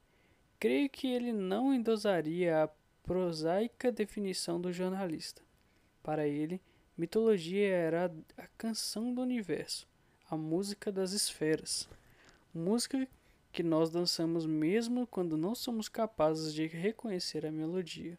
Creio 0.59 0.89
que 0.89 1.07
ele 1.07 1.31
não 1.31 1.73
endosaria 1.73 2.63
a 2.63 2.69
prosaica 3.01 3.91
definição 3.91 4.59
do 4.59 4.73
jornalista. 4.73 5.41
Para 6.03 6.27
ele, 6.27 6.61
Mitologia 6.95 7.69
era 7.69 8.13
a 8.37 8.45
canção 8.55 9.11
do 9.15 9.21
universo, 9.21 9.87
a 10.29 10.37
música 10.37 10.91
das 10.91 11.11
esferas. 11.11 11.89
Música 12.53 13.07
que 13.51 13.63
nós 13.63 13.89
dançamos 13.89 14.45
mesmo 14.45 15.07
quando 15.07 15.35
não 15.35 15.55
somos 15.55 15.89
capazes 15.89 16.53
de 16.53 16.67
reconhecer 16.67 17.47
a 17.47 17.51
melodia. 17.51 18.15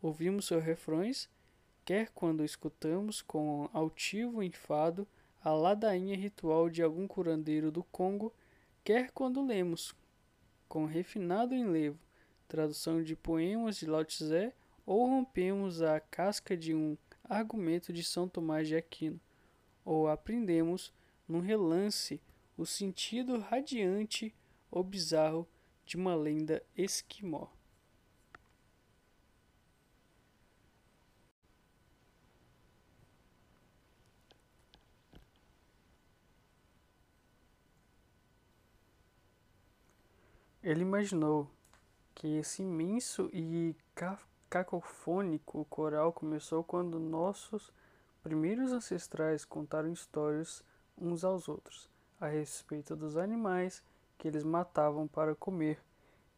Ouvimos 0.00 0.46
seus 0.46 0.62
refrões, 0.62 1.28
quer 1.84 2.10
quando 2.10 2.44
escutamos 2.44 3.20
com 3.20 3.68
altivo 3.72 4.42
enfado 4.44 5.08
a 5.42 5.50
ladainha 5.50 6.16
ritual 6.16 6.70
de 6.70 6.82
algum 6.82 7.08
curandeiro 7.08 7.72
do 7.72 7.82
Congo, 7.82 8.32
quer 8.84 9.10
quando 9.10 9.44
lemos 9.44 9.92
com 10.68 10.84
refinado 10.84 11.54
enlevo 11.54 11.98
tradução 12.46 13.02
de 13.02 13.16
poemas 13.16 13.76
de 13.76 13.86
Lao 13.86 14.04
Tse 14.04 14.52
ou 14.86 15.06
rompemos 15.06 15.82
a 15.82 15.98
casca 15.98 16.56
de 16.56 16.72
um 16.72 16.96
argumento 17.24 17.92
de 17.92 18.04
São 18.04 18.28
Tomás 18.28 18.68
de 18.68 18.76
Aquino, 18.76 19.20
ou 19.84 20.08
aprendemos 20.08 20.92
num 21.26 21.40
relance 21.40 22.20
o 22.56 22.64
sentido 22.64 23.38
radiante 23.38 24.32
ou 24.70 24.84
bizarro 24.84 25.46
de 25.84 25.96
uma 25.96 26.14
lenda 26.14 26.62
esquimó. 26.76 27.48
Ele 40.68 40.82
imaginou 40.82 41.48
que 42.14 42.26
esse 42.36 42.60
imenso 42.60 43.30
e 43.32 43.74
cacofônico 44.50 45.64
coral 45.64 46.12
começou 46.12 46.62
quando 46.62 47.00
nossos 47.00 47.72
primeiros 48.22 48.70
ancestrais 48.70 49.46
contaram 49.46 49.90
histórias 49.90 50.62
uns 50.98 51.24
aos 51.24 51.48
outros 51.48 51.88
a 52.20 52.26
respeito 52.26 52.94
dos 52.94 53.16
animais 53.16 53.82
que 54.18 54.28
eles 54.28 54.44
matavam 54.44 55.08
para 55.08 55.34
comer 55.34 55.82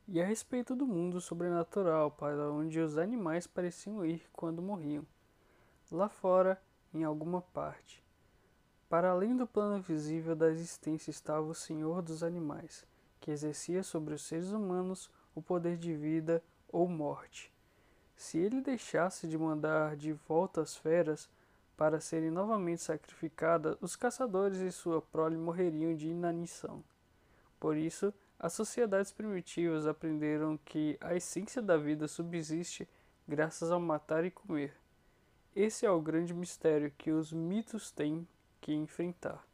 e 0.07 0.23
a 0.23 0.25
respeito 0.25 0.77
do 0.77 0.87
mundo 0.87 1.21
sobrenatural 1.21 2.12
para 2.12 2.53
onde 2.53 2.79
os 2.79 2.99
animais 2.99 3.49
pareciam 3.49 4.07
ir 4.07 4.23
quando 4.33 4.62
morriam. 4.62 5.05
Lá 5.90 6.09
fora, 6.09 6.62
em 6.95 7.03
alguma 7.03 7.43
parte. 7.43 8.01
Para 8.88 9.11
além 9.11 9.37
do 9.37 9.45
plano 9.45 9.83
visível 9.83 10.37
da 10.37 10.53
existência 10.53 11.11
estava 11.11 11.49
o 11.49 11.53
Senhor 11.53 12.01
dos 12.01 12.23
animais, 12.23 12.87
que 13.21 13.31
exercia 13.31 13.83
sobre 13.83 14.15
os 14.15 14.23
seres 14.23 14.51
humanos 14.51 15.11
o 15.35 15.43
poder 15.43 15.77
de 15.77 15.95
vida 15.95 16.43
ou 16.69 16.89
morte. 16.89 17.53
Se 18.17 18.39
ele 18.39 18.61
deixasse 18.61 19.29
de 19.29 19.39
mandar 19.39 19.97
de 19.97 20.13
volta 20.13 20.61
as 20.61 20.77
feras 20.77 21.29
para 21.77 22.01
serem 22.01 22.31
novamente 22.31 22.83
sacrificadas, 22.83 23.77
os 23.81 23.97
caçadores 23.97 24.59
e 24.59 24.71
sua 24.71 25.01
prole 25.01 25.37
morreriam 25.37 25.95
de 25.95 26.09
inanição. 26.09 26.85
Por 27.59 27.77
isso, 27.77 28.13
as 28.39 28.53
sociedades 28.53 29.13
primitivas 29.13 29.87
aprenderam 29.87 30.59
que 30.59 30.99
a 31.01 31.15
essência 31.15 31.63
da 31.63 31.77
vida 31.77 32.09
subsiste 32.09 32.89
graças 33.27 33.71
ao 33.71 33.81
matar 33.81 34.25
e 34.25 34.31
comer. 34.31 34.75
Esse 35.55 35.85
é 35.85 35.91
o 35.91 36.01
grande 36.01 36.33
mistério 36.33 36.93
que 36.97 37.11
os 37.11 37.33
mitos 37.33 37.91
têm 37.91 38.27
que 38.61 38.73
enfrentar. 38.73 39.45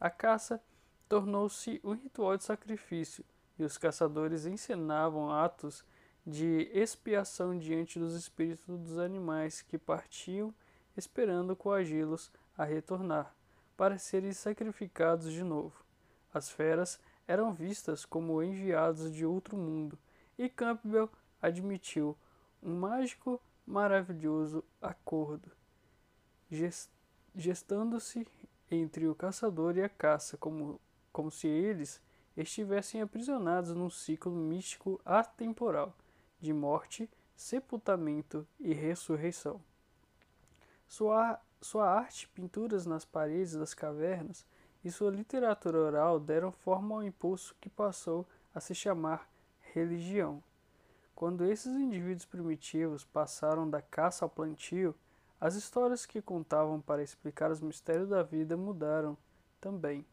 A 0.00 0.10
caça 0.10 0.62
tornou-se 1.08 1.80
um 1.82 1.92
ritual 1.92 2.36
de 2.36 2.44
sacrifício 2.44 3.24
e 3.58 3.64
os 3.64 3.78
caçadores 3.78 4.46
encenavam 4.46 5.32
atos 5.32 5.84
de 6.26 6.70
expiação 6.72 7.58
diante 7.58 7.98
dos 7.98 8.14
espíritos 8.14 8.78
dos 8.78 8.98
animais 8.98 9.62
que 9.62 9.78
partiam 9.78 10.54
esperando 10.96 11.56
coagi-los 11.56 12.30
a 12.56 12.64
retornar, 12.64 13.34
para 13.76 13.96
serem 13.98 14.32
sacrificados 14.32 15.32
de 15.32 15.42
novo. 15.42 15.84
As 16.34 16.50
feras 16.50 17.00
eram 17.26 17.52
vistas 17.52 18.04
como 18.04 18.42
enviados 18.42 19.12
de 19.12 19.24
outro 19.24 19.56
mundo, 19.56 19.98
e 20.36 20.48
Campbell 20.48 21.08
admitiu 21.40 22.16
um 22.62 22.74
mágico, 22.74 23.40
maravilhoso 23.64 24.64
acordo, 24.82 25.50
gestando-se 27.34 28.26
entre 28.70 29.06
o 29.06 29.14
caçador 29.14 29.76
e 29.76 29.82
a 29.82 29.88
caça, 29.88 30.36
como, 30.36 30.80
como 31.18 31.32
se 31.32 31.48
eles 31.48 32.00
estivessem 32.36 33.02
aprisionados 33.02 33.74
num 33.74 33.90
ciclo 33.90 34.30
místico 34.30 35.00
atemporal 35.04 35.92
de 36.38 36.52
morte, 36.52 37.10
sepultamento 37.34 38.46
e 38.60 38.72
ressurreição. 38.72 39.60
Sua, 40.86 41.40
sua 41.60 41.90
arte, 41.90 42.28
pinturas 42.28 42.86
nas 42.86 43.04
paredes 43.04 43.54
das 43.54 43.74
cavernas 43.74 44.46
e 44.84 44.92
sua 44.92 45.10
literatura 45.10 45.76
oral 45.76 46.20
deram 46.20 46.52
forma 46.52 46.94
ao 46.94 47.02
impulso 47.02 47.56
que 47.60 47.68
passou 47.68 48.24
a 48.54 48.60
se 48.60 48.72
chamar 48.72 49.28
religião. 49.74 50.40
Quando 51.16 51.44
esses 51.46 51.72
indivíduos 51.72 52.26
primitivos 52.26 53.04
passaram 53.04 53.68
da 53.68 53.82
caça 53.82 54.24
ao 54.24 54.30
plantio, 54.30 54.94
as 55.40 55.56
histórias 55.56 56.06
que 56.06 56.22
contavam 56.22 56.80
para 56.80 57.02
explicar 57.02 57.50
os 57.50 57.60
mistérios 57.60 58.08
da 58.08 58.22
vida 58.22 58.56
mudaram 58.56 59.18
também. 59.60 60.06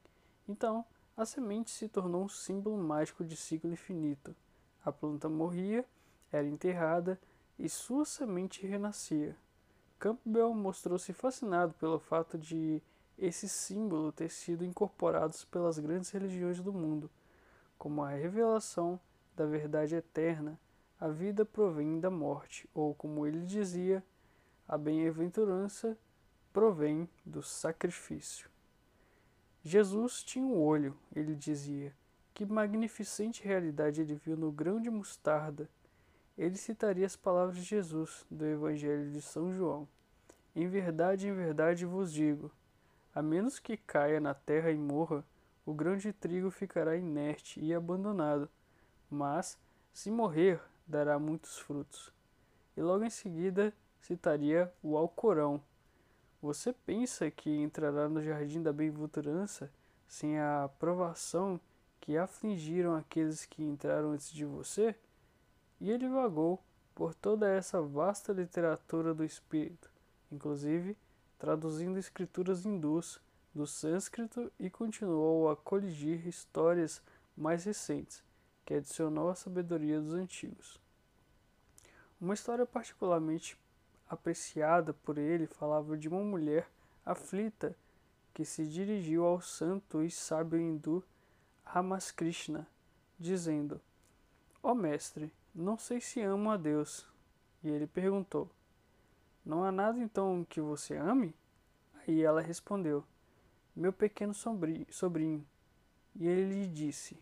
Então, 0.50 0.84
a 1.18 1.26
semente 1.26 1.72
se 1.72 1.88
tornou 1.88 2.24
um 2.24 2.30
símbolo 2.30 2.78
mágico 2.78 3.24
de 3.24 3.36
ciclo 3.36 3.72
infinito. 3.72 4.36
A 4.84 4.92
planta 4.92 5.30
morria, 5.30 5.86
era 6.32 6.48
enterrada 6.48 7.20
e 7.58 7.70
sua 7.70 8.04
semente 8.06 8.68
renascia. 8.68 9.36
Campbell 9.98 10.54
mostrou-se 10.54 11.14
fascinado 11.14 11.74
pelo 11.76 12.00
fato 12.00 12.38
de 12.38 12.82
esse 13.18 13.48
símbolo 13.48 14.12
ter 14.12 14.30
sido 14.30 14.66
incorporado 14.66 15.36
pelas 15.50 15.80
grandes 15.80 16.10
religiões 16.10 16.60
do 16.62 16.74
mundo, 16.74 17.10
como 17.78 18.04
a 18.04 18.10
revelação 18.10 19.00
da 19.36 19.46
verdade 19.46 19.96
eterna 19.96 20.60
a 21.00 21.10
vida 21.10 21.46
provém 21.46 22.00
da 22.00 22.10
morte, 22.10 22.70
ou 22.74 22.96
como 22.96 23.28
ele 23.28 23.46
dizia, 23.46 24.04
a 24.68 24.78
bem-aventurança 24.78 25.98
provém 26.54 27.10
do 27.26 27.44
sacrifício. 27.44 28.50
Jesus 29.68 30.24
tinha 30.24 30.46
um 30.46 30.62
olho, 30.62 30.96
ele 31.16 31.34
dizia. 31.34 31.92
Que 32.36 32.46
magnificente 32.46 33.44
realidade 33.44 34.00
ele 34.00 34.14
viu 34.14 34.38
no 34.38 34.52
grão 34.52 34.80
de 34.80 34.92
mostarda. 34.92 35.68
Ele 36.38 36.56
citaria 36.56 37.04
as 37.04 37.16
palavras 37.16 37.56
de 37.56 37.64
Jesus 37.64 38.28
do 38.30 38.46
Evangelho 38.46 39.10
de 39.10 39.24
São 39.24 39.52
João. 39.52 39.88
Em 40.56 40.68
verdade, 40.68 41.28
em 41.28 41.34
verdade 41.34 41.84
vos 41.84 42.14
digo: 42.14 42.52
a 43.16 43.24
menos 43.24 43.58
que 43.58 43.76
caia 43.76 44.20
na 44.20 44.36
terra 44.36 44.70
e 44.70 44.78
morra, 44.78 45.26
o 45.66 45.74
grão 45.74 45.98
de 45.98 46.14
trigo 46.14 46.52
ficará 46.52 46.96
inerte 46.96 47.60
e 47.60 47.74
abandonado. 47.74 48.48
Mas, 49.10 49.58
se 49.92 50.12
morrer, 50.12 50.62
dará 50.86 51.18
muitos 51.18 51.58
frutos. 51.58 52.14
E 52.78 52.82
logo 52.84 53.04
em 53.04 53.10
seguida 53.10 53.74
citaria 54.00 54.72
o 54.84 54.96
Alcorão. 54.96 55.60
Você 56.46 56.72
pensa 56.72 57.32
que 57.32 57.50
entrará 57.50 58.08
no 58.08 58.22
jardim 58.22 58.62
da 58.62 58.72
bem-aventurança 58.72 59.68
sem 60.08 60.38
a 60.38 60.66
aprovação 60.66 61.60
que 62.00 62.16
afligiram 62.16 62.94
aqueles 62.94 63.48
que 63.48 63.64
entraram 63.64 64.12
antes 64.12 64.32
de 64.32 64.46
você? 64.46 64.96
E 65.82 65.90
ele 65.90 66.08
vagou 66.08 66.64
por 66.94 67.16
toda 67.16 67.50
essa 67.50 67.82
vasta 67.82 68.32
literatura 68.32 69.12
do 69.12 69.26
espírito, 69.26 69.90
inclusive 70.32 70.96
traduzindo 71.40 71.98
escrituras 71.98 72.64
hindus 72.64 73.20
do 73.52 73.66
sânscrito 73.66 74.52
e 74.60 74.70
continuou 74.70 75.50
a 75.50 75.56
coligir 75.56 76.28
histórias 76.28 77.02
mais 77.36 77.64
recentes, 77.64 78.24
que 78.64 78.76
adicionou 78.76 79.30
à 79.32 79.36
sabedoria 79.36 80.00
dos 80.00 80.14
antigos. 80.14 80.80
Uma 82.22 82.36
história 82.36 82.68
particularmente 82.68 83.58
apreciada 84.10 84.94
por 84.94 85.18
ele 85.18 85.48
falava 85.48 85.98
de 85.98 86.08
uma 86.08 86.24
mulher 86.24 86.70
aflita 87.06 87.76
que 88.34 88.44
se 88.44 88.68
dirigiu 88.68 89.26
ao 89.26 89.40
santo 89.40 90.04
e 90.04 90.12
sábio 90.12 90.60
hindu 90.60 91.04
Ramaskrishna, 91.64 92.68
dizendo: 93.20 93.82
Ó 94.62 94.72
oh, 94.72 94.76
mestre, 94.76 95.34
não 95.54 95.78
sei 95.78 96.00
se 96.00 96.22
amo 96.22 96.52
a 96.52 96.58
Deus. 96.58 97.08
E 97.64 97.70
ele 97.70 97.88
perguntou: 97.88 98.50
Não 99.44 99.64
há 99.64 99.72
nada 99.72 100.00
então 100.00 100.46
que 100.48 100.62
você 100.62 100.96
ame? 100.96 101.34
Aí 102.08 102.22
ela 102.22 102.42
respondeu: 102.42 103.04
Meu 103.76 103.92
pequeno 103.92 104.34
sobrinho. 104.34 105.46
E 106.16 106.28
ele 106.28 106.62
lhe 106.62 106.68
disse: 106.68 107.18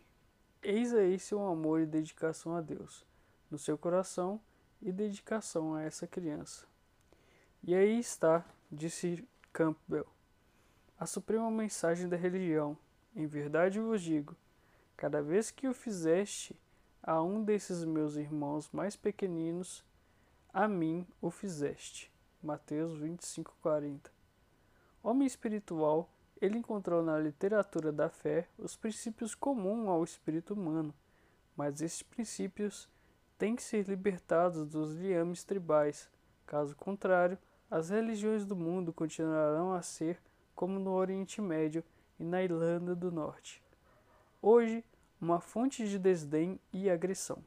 Eis 0.62 0.92
aí 0.92 1.18
seu 1.18 1.46
amor 1.46 1.80
e 1.80 1.86
dedicação 1.86 2.54
a 2.56 2.60
Deus. 2.60 3.06
No 3.50 3.58
seu 3.58 3.78
coração 3.78 4.40
e 4.82 4.92
dedicação 4.92 5.74
a 5.74 5.82
essa 5.82 6.06
criança. 6.06 6.66
E 7.66 7.74
aí 7.74 7.98
está, 7.98 8.44
disse 8.70 9.26
Campbell, 9.50 10.06
a 10.98 11.06
suprema 11.06 11.50
mensagem 11.50 12.06
da 12.06 12.14
religião. 12.14 12.76
Em 13.16 13.26
verdade 13.26 13.80
vos 13.80 14.02
digo: 14.02 14.36
cada 14.94 15.22
vez 15.22 15.50
que 15.50 15.66
o 15.66 15.72
fizeste 15.72 16.54
a 17.02 17.22
um 17.22 17.42
desses 17.42 17.82
meus 17.82 18.16
irmãos 18.16 18.68
mais 18.70 18.96
pequeninos, 18.96 19.82
a 20.52 20.68
mim 20.68 21.06
o 21.22 21.30
fizeste. 21.30 22.12
Mateus 22.42 22.98
25:40. 22.98 24.10
Homem 25.02 25.26
espiritual 25.26 26.10
ele 26.42 26.58
encontrou 26.58 27.02
na 27.02 27.18
literatura 27.18 27.90
da 27.90 28.10
fé 28.10 28.46
os 28.58 28.76
princípios 28.76 29.34
comuns 29.34 29.88
ao 29.88 30.04
espírito 30.04 30.52
humano, 30.52 30.94
mas 31.56 31.80
esses 31.80 32.02
princípios 32.02 32.90
têm 33.38 33.56
que 33.56 33.62
ser 33.62 33.88
libertados 33.88 34.66
dos 34.66 34.94
liames 34.96 35.44
tribais. 35.44 36.10
Caso 36.44 36.76
contrário, 36.76 37.38
as 37.70 37.90
religiões 37.90 38.44
do 38.44 38.54
mundo 38.54 38.92
continuarão 38.92 39.72
a 39.72 39.82
ser 39.82 40.18
como 40.54 40.78
no 40.78 40.92
Oriente 40.92 41.40
Médio 41.40 41.82
e 42.18 42.24
na 42.24 42.42
Irlanda 42.42 42.94
do 42.94 43.10
Norte. 43.10 43.62
Hoje, 44.40 44.84
uma 45.20 45.40
fonte 45.40 45.88
de 45.88 45.98
desdém 45.98 46.60
e 46.72 46.90
agressão. 46.90 47.42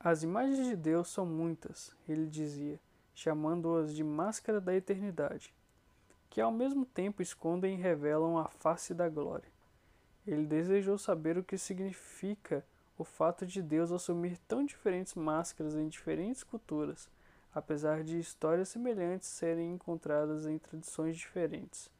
As 0.00 0.22
imagens 0.22 0.66
de 0.66 0.76
Deus 0.76 1.08
são 1.08 1.24
muitas, 1.24 1.94
ele 2.08 2.26
dizia, 2.26 2.78
chamando-as 3.14 3.94
de 3.94 4.04
máscara 4.04 4.60
da 4.60 4.74
eternidade 4.74 5.52
que 6.30 6.40
ao 6.40 6.52
mesmo 6.52 6.84
tempo 6.84 7.22
escondem 7.22 7.74
e 7.74 7.80
revelam 7.80 8.38
a 8.38 8.48
face 8.48 8.94
da 8.94 9.08
glória. 9.08 9.48
Ele 10.26 10.46
desejou 10.46 10.98
saber 10.98 11.38
o 11.38 11.44
que 11.44 11.56
significa 11.56 12.64
o 12.98 13.04
fato 13.04 13.46
de 13.46 13.62
Deus 13.62 13.90
assumir 13.90 14.36
tão 14.46 14.64
diferentes 14.64 15.14
máscaras 15.14 15.74
em 15.74 15.88
diferentes 15.88 16.42
culturas, 16.42 17.08
apesar 17.54 18.04
de 18.04 18.18
histórias 18.18 18.68
semelhantes 18.68 19.28
serem 19.28 19.72
encontradas 19.74 20.46
em 20.46 20.58
tradições 20.58 21.16
diferentes. 21.16 21.90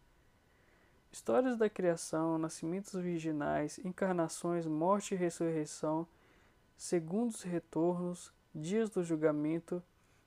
Histórias 1.11 1.57
da 1.57 1.71
criação, 1.71 2.39
nascimentos 2.39 2.93
virginais, 2.93 3.79
encarnações, 3.85 4.67
morte 4.67 5.15
e 5.15 5.17
ressurreição, 5.17 6.07
segundos 6.77 7.43
retornos, 7.43 8.33
dias 8.55 8.91
do 8.91 9.03
julgamento, 9.03 9.83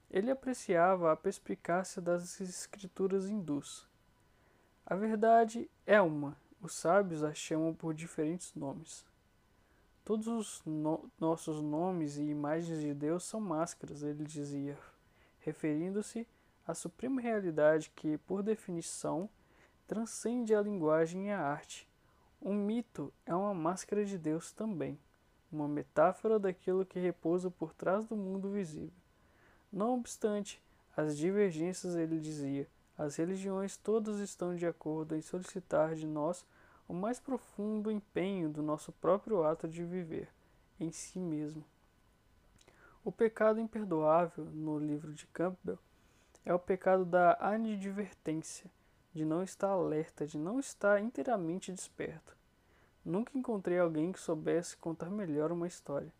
ele 0.09 0.29
apreciava 0.29 1.11
a 1.11 1.15
perspicácia 1.15 2.01
das 2.01 2.41
escrituras 2.41 3.29
hindus. 3.29 3.87
A 4.85 4.95
verdade 4.95 5.69
é 5.85 6.01
uma, 6.01 6.35
os 6.61 6.73
sábios 6.73 7.23
a 7.23 7.33
chamam 7.33 7.73
por 7.73 7.93
diferentes 7.93 8.53
nomes. 8.53 9.05
Todos 10.03 10.27
os 10.27 10.61
no 10.65 11.09
nossos 11.19 11.61
nomes 11.61 12.17
e 12.17 12.23
imagens 12.23 12.81
de 12.81 12.93
Deus 12.93 13.23
são 13.23 13.39
máscaras, 13.39 14.03
ele 14.03 14.25
dizia, 14.25 14.77
referindo-se 15.41 16.27
a 16.65 16.73
suprema 16.73 17.21
realidade 17.21 17.91
que, 17.95 18.17
por 18.19 18.41
definição, 18.41 19.29
transcende 19.87 20.55
a 20.55 20.61
linguagem 20.61 21.27
e 21.27 21.31
a 21.31 21.41
arte. 21.41 21.87
Um 22.41 22.55
mito 22.55 23.13
é 23.25 23.35
uma 23.35 23.53
máscara 23.53 24.05
de 24.05 24.17
Deus 24.17 24.51
também, 24.51 24.97
uma 25.51 25.67
metáfora 25.67 26.39
daquilo 26.39 26.85
que 26.85 26.99
repousa 26.99 27.51
por 27.51 27.73
trás 27.73 28.05
do 28.05 28.15
mundo 28.15 28.49
visível. 28.49 28.93
Não 29.71 29.93
obstante 29.93 30.61
as 30.95 31.17
divergências, 31.17 31.95
ele 31.95 32.19
dizia, 32.19 32.67
as 32.97 33.15
religiões 33.15 33.77
todas 33.77 34.19
estão 34.19 34.55
de 34.55 34.65
acordo 34.65 35.15
em 35.15 35.21
solicitar 35.21 35.95
de 35.95 36.05
nós 36.05 36.45
o 36.87 36.93
mais 36.93 37.19
profundo 37.19 37.89
empenho 37.89 38.49
do 38.49 38.61
nosso 38.61 38.91
próprio 38.91 39.43
ato 39.43 39.67
de 39.67 39.83
viver, 39.83 40.29
em 40.79 40.91
si 40.91 41.19
mesmo. 41.19 41.63
O 43.03 43.11
pecado 43.11 43.59
imperdoável, 43.59 44.45
no 44.45 44.77
livro 44.77 45.11
de 45.11 45.25
Campbell, 45.25 45.79
é 46.45 46.53
o 46.53 46.59
pecado 46.59 47.03
da 47.03 47.35
advertência, 47.39 48.69
de 49.11 49.25
não 49.25 49.41
estar 49.41 49.69
alerta, 49.69 50.27
de 50.27 50.37
não 50.37 50.59
estar 50.59 51.01
inteiramente 51.01 51.71
desperto. 51.71 52.37
Nunca 53.03 53.35
encontrei 53.35 53.79
alguém 53.79 54.11
que 54.11 54.19
soubesse 54.19 54.77
contar 54.77 55.09
melhor 55.09 55.51
uma 55.51 55.65
história. 55.65 56.13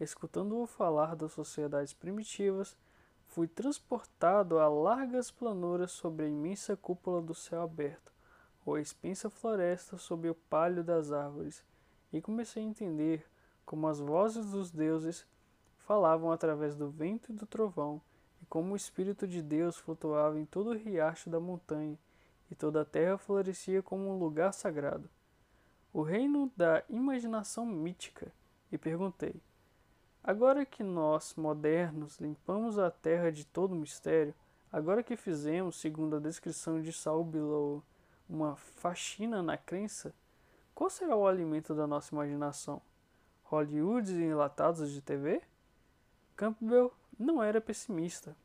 Escutando-o 0.00 0.66
falar 0.66 1.14
das 1.14 1.30
sociedades 1.30 1.92
primitivas, 1.92 2.76
fui 3.28 3.46
transportado 3.46 4.58
a 4.58 4.66
largas 4.68 5.30
planuras 5.30 5.92
sobre 5.92 6.26
a 6.26 6.28
imensa 6.28 6.76
cúpula 6.76 7.22
do 7.22 7.32
céu 7.34 7.62
aberto, 7.62 8.12
ou 8.66 8.74
a 8.74 8.80
extensa 8.80 9.30
floresta 9.30 9.96
sob 9.96 10.28
o 10.28 10.34
palho 10.34 10.82
das 10.82 11.12
árvores, 11.12 11.64
e 12.12 12.20
comecei 12.20 12.60
a 12.60 12.66
entender 12.66 13.24
como 13.64 13.86
as 13.86 14.00
vozes 14.00 14.50
dos 14.50 14.72
deuses 14.72 15.24
falavam 15.88 16.30
através 16.30 16.76
do 16.76 16.90
vento 16.90 17.32
e 17.32 17.34
do 17.34 17.46
trovão, 17.46 17.98
e 18.42 18.44
como 18.44 18.74
o 18.74 18.76
Espírito 18.76 19.26
de 19.26 19.40
Deus 19.40 19.78
flutuava 19.78 20.38
em 20.38 20.44
todo 20.44 20.68
o 20.68 20.76
riacho 20.76 21.30
da 21.30 21.40
montanha, 21.40 21.98
e 22.50 22.54
toda 22.54 22.82
a 22.82 22.84
terra 22.84 23.16
florescia 23.16 23.82
como 23.82 24.06
um 24.10 24.18
lugar 24.18 24.52
sagrado. 24.52 25.08
O 25.90 26.02
reino 26.02 26.52
da 26.54 26.82
imaginação 26.90 27.64
mítica, 27.64 28.30
e 28.70 28.76
perguntei: 28.76 29.40
Agora 30.22 30.66
que 30.66 30.82
nós, 30.82 31.34
modernos, 31.34 32.18
limpamos 32.18 32.78
a 32.78 32.90
terra 32.90 33.32
de 33.32 33.46
todo 33.46 33.74
mistério, 33.74 34.34
agora 34.70 35.02
que 35.02 35.16
fizemos, 35.16 35.80
segundo 35.80 36.16
a 36.16 36.20
descrição 36.20 36.82
de 36.82 36.92
Saul 36.92 37.24
Below, 37.24 37.82
uma 38.28 38.56
faxina 38.56 39.42
na 39.42 39.56
crença, 39.56 40.14
qual 40.74 40.90
será 40.90 41.16
o 41.16 41.26
alimento 41.26 41.74
da 41.74 41.86
nossa 41.86 42.14
imaginação? 42.14 42.82
Hollywoods 43.44 44.10
enlatados 44.10 44.92
de 44.92 45.00
TV? 45.00 45.40
Campbell 46.38 46.94
não 47.18 47.42
era 47.42 47.60
pessimista. 47.60 48.36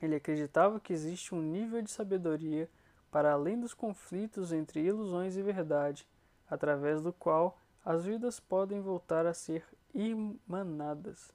Ele 0.00 0.14
acreditava 0.14 0.78
que 0.78 0.92
existe 0.92 1.34
um 1.34 1.42
nível 1.42 1.82
de 1.82 1.90
sabedoria 1.90 2.70
para 3.10 3.32
além 3.32 3.58
dos 3.58 3.74
conflitos 3.74 4.52
entre 4.52 4.80
ilusões 4.80 5.36
e 5.36 5.42
verdade, 5.42 6.06
através 6.48 7.02
do 7.02 7.12
qual 7.12 7.58
as 7.84 8.04
vidas 8.04 8.38
podem 8.38 8.80
voltar 8.80 9.26
a 9.26 9.34
ser 9.34 9.64
irmanadas. 9.92 11.34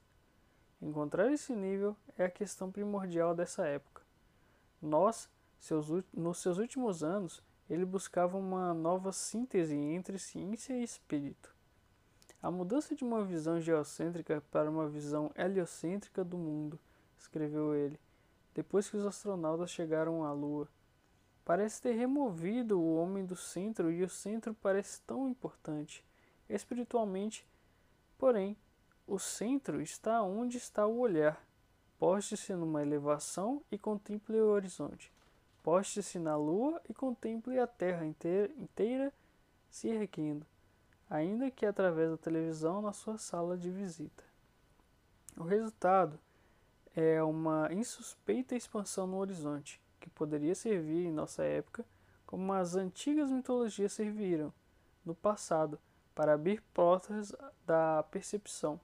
Encontrar 0.80 1.30
esse 1.30 1.54
nível 1.54 1.94
é 2.16 2.24
a 2.24 2.30
questão 2.30 2.72
primordial 2.72 3.34
dessa 3.34 3.66
época. 3.66 4.00
Nós, 4.80 5.28
seus, 5.60 5.88
nos 6.10 6.38
seus 6.38 6.56
últimos 6.56 7.04
anos, 7.04 7.42
ele 7.68 7.84
buscava 7.84 8.38
uma 8.38 8.72
nova 8.72 9.12
síntese 9.12 9.76
entre 9.76 10.18
ciência 10.18 10.72
e 10.72 10.82
espírito. 10.82 11.54
A 12.42 12.50
mudança 12.50 12.92
de 12.92 13.04
uma 13.04 13.24
visão 13.24 13.60
geocêntrica 13.60 14.42
para 14.50 14.68
uma 14.68 14.88
visão 14.88 15.30
heliocêntrica 15.36 16.24
do 16.24 16.36
mundo, 16.36 16.76
escreveu 17.16 17.72
ele, 17.72 18.00
depois 18.52 18.90
que 18.90 18.96
os 18.96 19.06
astronautas 19.06 19.70
chegaram 19.70 20.24
à 20.24 20.32
Lua. 20.32 20.66
Parece 21.44 21.80
ter 21.80 21.92
removido 21.92 22.80
o 22.80 22.96
homem 22.96 23.24
do 23.24 23.36
centro 23.36 23.92
e 23.92 24.02
o 24.02 24.08
centro 24.08 24.52
parece 24.54 25.00
tão 25.02 25.28
importante. 25.28 26.04
Espiritualmente, 26.48 27.46
porém, 28.18 28.56
o 29.06 29.20
centro 29.20 29.80
está 29.80 30.20
onde 30.20 30.56
está 30.56 30.84
o 30.84 30.98
olhar. 30.98 31.46
Poste-se 31.96 32.52
numa 32.56 32.82
elevação 32.82 33.62
e 33.70 33.78
contemple 33.78 34.40
o 34.40 34.48
horizonte. 34.48 35.12
Poste-se 35.62 36.18
na 36.18 36.36
lua 36.36 36.82
e 36.88 36.92
contemple 36.92 37.60
a 37.60 37.68
terra 37.68 38.04
inteira, 38.04 38.52
inteira 38.56 39.12
se 39.70 39.86
erguendo 39.86 40.44
ainda 41.12 41.50
que 41.50 41.66
através 41.66 42.10
da 42.10 42.16
televisão 42.16 42.80
na 42.80 42.94
sua 42.94 43.18
sala 43.18 43.54
de 43.58 43.70
visita. 43.70 44.24
O 45.36 45.42
resultado 45.42 46.18
é 46.96 47.22
uma 47.22 47.70
insuspeita 47.70 48.56
expansão 48.56 49.06
no 49.06 49.18
horizonte, 49.18 49.78
que 50.00 50.08
poderia 50.08 50.54
servir 50.54 51.04
em 51.04 51.12
nossa 51.12 51.44
época 51.44 51.84
como 52.24 52.50
as 52.54 52.76
antigas 52.76 53.30
mitologias 53.30 53.92
serviram 53.92 54.54
no 55.04 55.14
passado 55.14 55.78
para 56.14 56.32
abrir 56.32 56.62
portas 56.72 57.34
da 57.66 58.02
percepção 58.04 58.80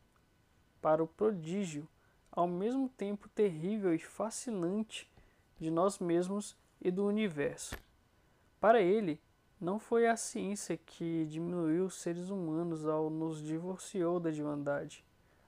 para 0.82 1.02
o 1.02 1.08
prodígio, 1.08 1.88
ao 2.30 2.46
mesmo 2.46 2.90
tempo 2.90 3.26
terrível 3.30 3.94
e 3.94 3.98
fascinante 3.98 5.10
de 5.58 5.70
nós 5.70 5.98
mesmos 5.98 6.54
e 6.78 6.90
do 6.90 7.06
universo. 7.06 7.74
Para 8.60 8.82
ele, 8.82 9.18
não 9.60 9.78
foi 9.78 10.06
a 10.06 10.16
ciência 10.16 10.76
que 10.76 11.26
diminuiu 11.26 11.86
os 11.86 11.94
seres 11.94 12.30
humanos 12.30 12.86
ao 12.86 13.10
nos 13.10 13.42
divorciou 13.42 14.20
da 14.20 14.30
divindade. 14.30 15.04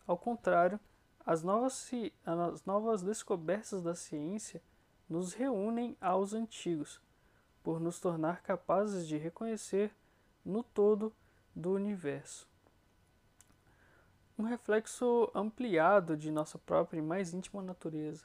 Ao 0.06 0.18
contrário, 0.18 0.80
as 1.24 1.42
novas, 1.42 1.90
as 2.24 2.64
novas 2.64 3.02
descobertas 3.02 3.82
da 3.82 3.94
ciência 3.94 4.60
nos 5.08 5.32
reúnem 5.32 5.96
aos 6.00 6.34
antigos, 6.34 7.00
por 7.62 7.78
nos 7.78 8.00
tornar 8.00 8.42
capazes 8.42 9.06
de 9.06 9.16
reconhecer 9.16 9.94
no 10.44 10.62
todo 10.62 11.12
do 11.54 11.72
universo. 11.72 12.48
Um 14.38 14.44
reflexo 14.44 15.30
ampliado 15.34 16.16
de 16.16 16.30
nossa 16.30 16.58
própria 16.58 16.98
e 16.98 17.02
mais 17.02 17.34
íntima 17.34 17.62
natureza. 17.62 18.24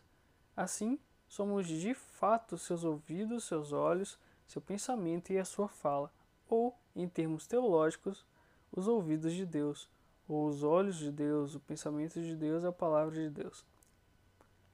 Assim, 0.56 0.98
somos 1.28 1.68
de 1.68 1.94
fato 1.94 2.58
seus 2.58 2.84
ouvidos, 2.84 3.44
seus 3.44 3.74
olhos, 3.74 4.18
seu 4.48 4.62
pensamento 4.62 5.32
e 5.32 5.38
a 5.38 5.46
sua 5.46 5.68
fala, 5.68 6.12
ou, 6.48 6.76
em 6.96 7.08
termos 7.08 7.48
teológicos, 7.48 8.26
os 8.72 8.88
ouvidos 8.88 9.34
de 9.34 9.46
Deus, 9.46 9.90
ou 10.28 10.48
os 10.48 10.64
olhos 10.64 10.98
de 10.98 11.12
Deus, 11.12 11.56
o 11.56 11.60
pensamento 11.60 12.22
de 12.22 12.36
Deus 12.36 12.64
a 12.64 12.72
palavra 12.72 13.16
de 13.16 13.30
Deus. 13.30 13.66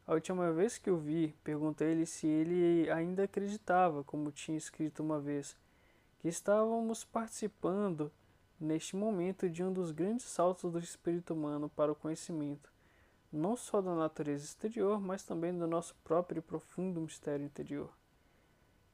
A 0.06 0.14
última 0.14 0.52
vez 0.52 0.78
que 0.78 0.90
o 0.90 0.98
vi, 0.98 1.36
perguntei-lhe 1.44 2.06
se 2.06 2.28
ele 2.28 2.90
ainda 2.90 3.24
acreditava, 3.24 4.04
como 4.04 4.32
tinha 4.32 4.58
escrito 4.58 5.04
uma 5.04 5.20
vez, 5.20 5.56
que 6.20 6.28
estávamos 6.28 7.04
participando 7.04 8.12
neste 8.60 8.96
momento 8.96 9.50
de 9.50 9.64
um 9.64 9.72
dos 9.72 9.92
grandes 9.92 10.26
saltos 10.26 10.72
do 10.72 10.80
espírito 10.80 11.34
humano 11.34 11.70
para 11.70 11.92
o 11.92 11.96
conhecimento, 11.96 12.72
não 13.32 13.56
só 13.56 13.82
da 13.82 13.96
natureza 13.96 14.44
exterior, 14.44 15.00
mas 15.00 15.24
também 15.24 15.58
do 15.58 15.66
nosso 15.66 15.96
próprio 16.04 16.40
e 16.40 16.42
profundo 16.42 17.02
mistério 17.02 17.46
interior. 17.46 17.90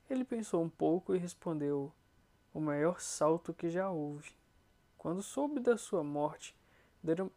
Ele 0.09 0.23
pensou 0.23 0.63
um 0.63 0.69
pouco 0.69 1.13
e 1.13 1.17
respondeu: 1.17 1.91
O 2.53 2.61
maior 2.61 3.01
salto 3.01 3.53
que 3.53 3.69
já 3.69 3.89
houve. 3.89 4.31
Quando 4.97 5.21
soube 5.21 5.59
da 5.59 5.77
sua 5.77 6.03
morte, 6.03 6.55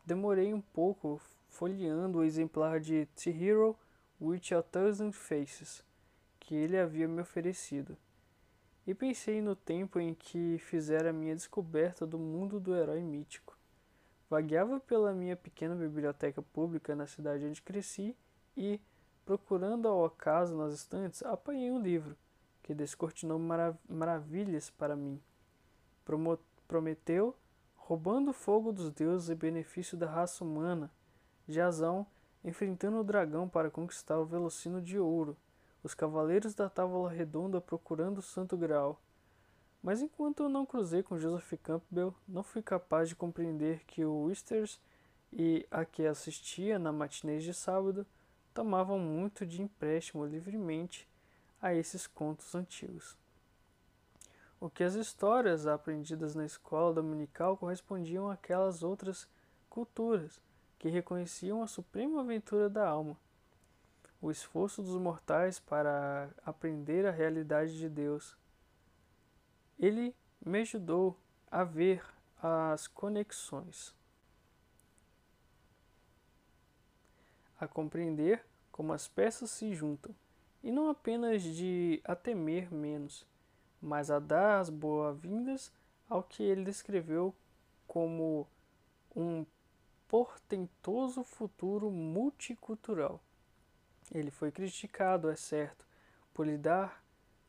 demorei 0.06 0.54
um 0.54 0.60
pouco 0.60 1.20
folheando 1.48 2.18
o 2.18 2.24
exemplar 2.24 2.78
de 2.78 3.06
The 3.16 3.30
Hero 3.30 3.76
with 4.20 4.54
a 4.56 4.62
Thousand 4.62 5.12
Faces 5.12 5.84
que 6.38 6.54
ele 6.54 6.78
havia 6.78 7.06
me 7.06 7.20
oferecido. 7.20 7.96
E 8.86 8.94
pensei 8.94 9.40
no 9.40 9.54
tempo 9.54 10.00
em 10.00 10.14
que 10.14 10.58
fizera 10.58 11.10
a 11.10 11.12
minha 11.12 11.34
descoberta 11.34 12.06
do 12.06 12.18
mundo 12.18 12.58
do 12.58 12.74
herói 12.74 13.02
mítico. 13.02 13.56
Vagueava 14.28 14.80
pela 14.80 15.12
minha 15.12 15.36
pequena 15.36 15.74
biblioteca 15.74 16.40
pública 16.40 16.94
na 16.94 17.06
cidade 17.06 17.44
onde 17.44 17.60
cresci 17.60 18.16
e, 18.56 18.80
procurando 19.24 19.86
ao 19.86 20.04
acaso 20.04 20.56
nas 20.56 20.72
estantes, 20.72 21.22
apanhei 21.22 21.70
um 21.70 21.80
livro 21.80 22.16
que 22.70 22.74
descortinou 22.74 23.36
marav 23.36 23.76
maravilhas 23.88 24.70
para 24.70 24.94
mim. 24.94 25.20
Promo 26.04 26.38
prometeu, 26.68 27.36
roubando 27.74 28.30
o 28.30 28.32
fogo 28.32 28.70
dos 28.70 28.92
deuses 28.92 29.28
e 29.28 29.34
benefício 29.34 29.98
da 29.98 30.08
raça 30.08 30.44
humana, 30.44 30.88
Jazão 31.48 32.06
enfrentando 32.44 33.00
o 33.00 33.02
dragão 33.02 33.48
para 33.48 33.72
conquistar 33.72 34.20
o 34.20 34.24
velocino 34.24 34.80
de 34.80 35.00
ouro, 35.00 35.36
os 35.82 35.94
cavaleiros 35.94 36.54
da 36.54 36.70
tábua 36.70 37.10
redonda 37.10 37.60
procurando 37.60 38.18
o 38.18 38.22
santo 38.22 38.56
grau. 38.56 39.00
Mas 39.82 40.00
enquanto 40.00 40.44
eu 40.44 40.48
não 40.48 40.64
cruzei 40.64 41.02
com 41.02 41.18
Joseph 41.18 41.54
Campbell, 41.64 42.14
não 42.28 42.44
fui 42.44 42.62
capaz 42.62 43.08
de 43.08 43.16
compreender 43.16 43.82
que 43.84 44.04
o 44.04 44.26
Wisters 44.26 44.80
e 45.32 45.66
a 45.72 45.84
que 45.84 46.06
assistia 46.06 46.78
na 46.78 46.92
matinês 46.92 47.42
de 47.42 47.52
sábado 47.52 48.06
tomavam 48.54 48.96
muito 48.96 49.44
de 49.44 49.60
empréstimo 49.60 50.24
livremente 50.24 51.09
a 51.60 51.74
esses 51.74 52.06
contos 52.06 52.54
antigos. 52.54 53.16
O 54.58 54.68
que 54.68 54.84
as 54.84 54.94
histórias 54.94 55.66
aprendidas 55.66 56.34
na 56.34 56.44
escola 56.44 56.92
dominical 56.92 57.56
correspondiam 57.56 58.30
àquelas 58.30 58.82
outras 58.82 59.26
culturas 59.68 60.40
que 60.78 60.88
reconheciam 60.88 61.62
a 61.62 61.66
suprema 61.66 62.20
aventura 62.20 62.68
da 62.68 62.86
alma. 62.86 63.16
o 64.20 64.30
esforço 64.30 64.82
dos 64.82 64.96
mortais 64.96 65.58
para 65.58 66.28
aprender 66.44 67.06
a 67.06 67.10
realidade 67.10 67.78
de 67.78 67.88
Deus. 67.88 68.36
Ele 69.78 70.14
me 70.44 70.60
ajudou 70.60 71.16
a 71.50 71.64
ver 71.64 72.04
as 72.42 72.86
conexões, 72.86 73.94
a 77.58 77.66
compreender 77.66 78.44
como 78.70 78.92
as 78.92 79.08
peças 79.08 79.50
se 79.50 79.74
juntam, 79.74 80.14
e 80.62 80.70
não 80.70 80.88
apenas 80.90 81.42
de 81.42 82.00
a 82.04 82.14
temer 82.14 82.72
menos, 82.72 83.26
mas 83.80 84.10
a 84.10 84.18
dar 84.18 84.60
as 84.60 84.68
boas-vindas 84.68 85.72
ao 86.08 86.22
que 86.22 86.42
ele 86.42 86.64
descreveu 86.64 87.34
como 87.86 88.46
um 89.14 89.44
portentoso 90.06 91.22
futuro 91.22 91.90
multicultural. 91.90 93.20
Ele 94.12 94.30
foi 94.30 94.50
criticado, 94.50 95.30
é 95.30 95.36
certo, 95.36 95.86
por 96.34 96.46
lidar 96.46 97.02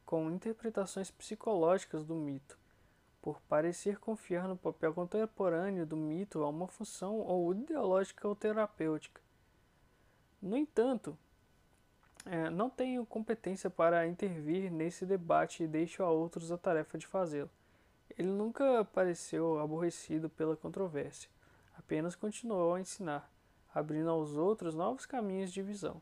com 0.05 0.30
interpretações 0.30 1.09
psicológicas 1.09 2.05
do 2.05 2.16
mito, 2.16 2.57
por 3.22 3.41
parecer 3.41 3.97
confiar 3.99 4.47
no 4.47 4.57
papel 4.57 4.93
contemporâneo 4.93 5.86
do 5.86 5.97
mito 5.97 6.43
a 6.43 6.49
uma 6.49 6.68
função 6.68 7.20
ou 7.20 7.53
ideológica 7.53 8.28
ou 8.28 8.36
terapêutica. 8.36 9.22
No 10.41 10.57
entanto, 10.57 11.18
é, 12.26 12.49
não 12.49 12.69
tenho 12.69 13.05
competência 13.05 13.69
para 13.69 14.07
intervir 14.07 14.72
nesse 14.72 15.05
debate 15.05 15.63
e 15.63 15.67
deixo 15.67 16.03
a 16.03 16.09
outros 16.09 16.51
a 16.51 16.57
tarefa 16.57 16.97
de 16.97 17.07
fazê-lo. 17.07 17.49
Ele 18.17 18.30
nunca 18.30 18.86
pareceu 18.86 19.59
aborrecido 19.59 20.30
pela 20.30 20.55
controvérsia, 20.55 21.30
apenas 21.78 22.15
continuou 22.15 22.76
a 22.76 22.80
ensinar, 22.80 23.32
abrindo 23.74 24.09
aos 24.09 24.36
outros 24.36 24.76
novos 24.76 25.05
caminhos 25.05 25.51
de 25.51 25.61
visão. 25.61 26.01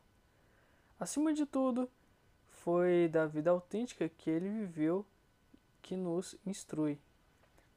Acima 0.98 1.32
de 1.32 1.46
tudo, 1.46 1.88
foi 2.48 3.08
da 3.08 3.26
vida 3.26 3.50
autêntica 3.50 4.08
que 4.08 4.28
ele 4.28 4.50
viveu 4.50 5.06
que 5.80 5.96
nos 5.96 6.36
instrui. 6.44 6.98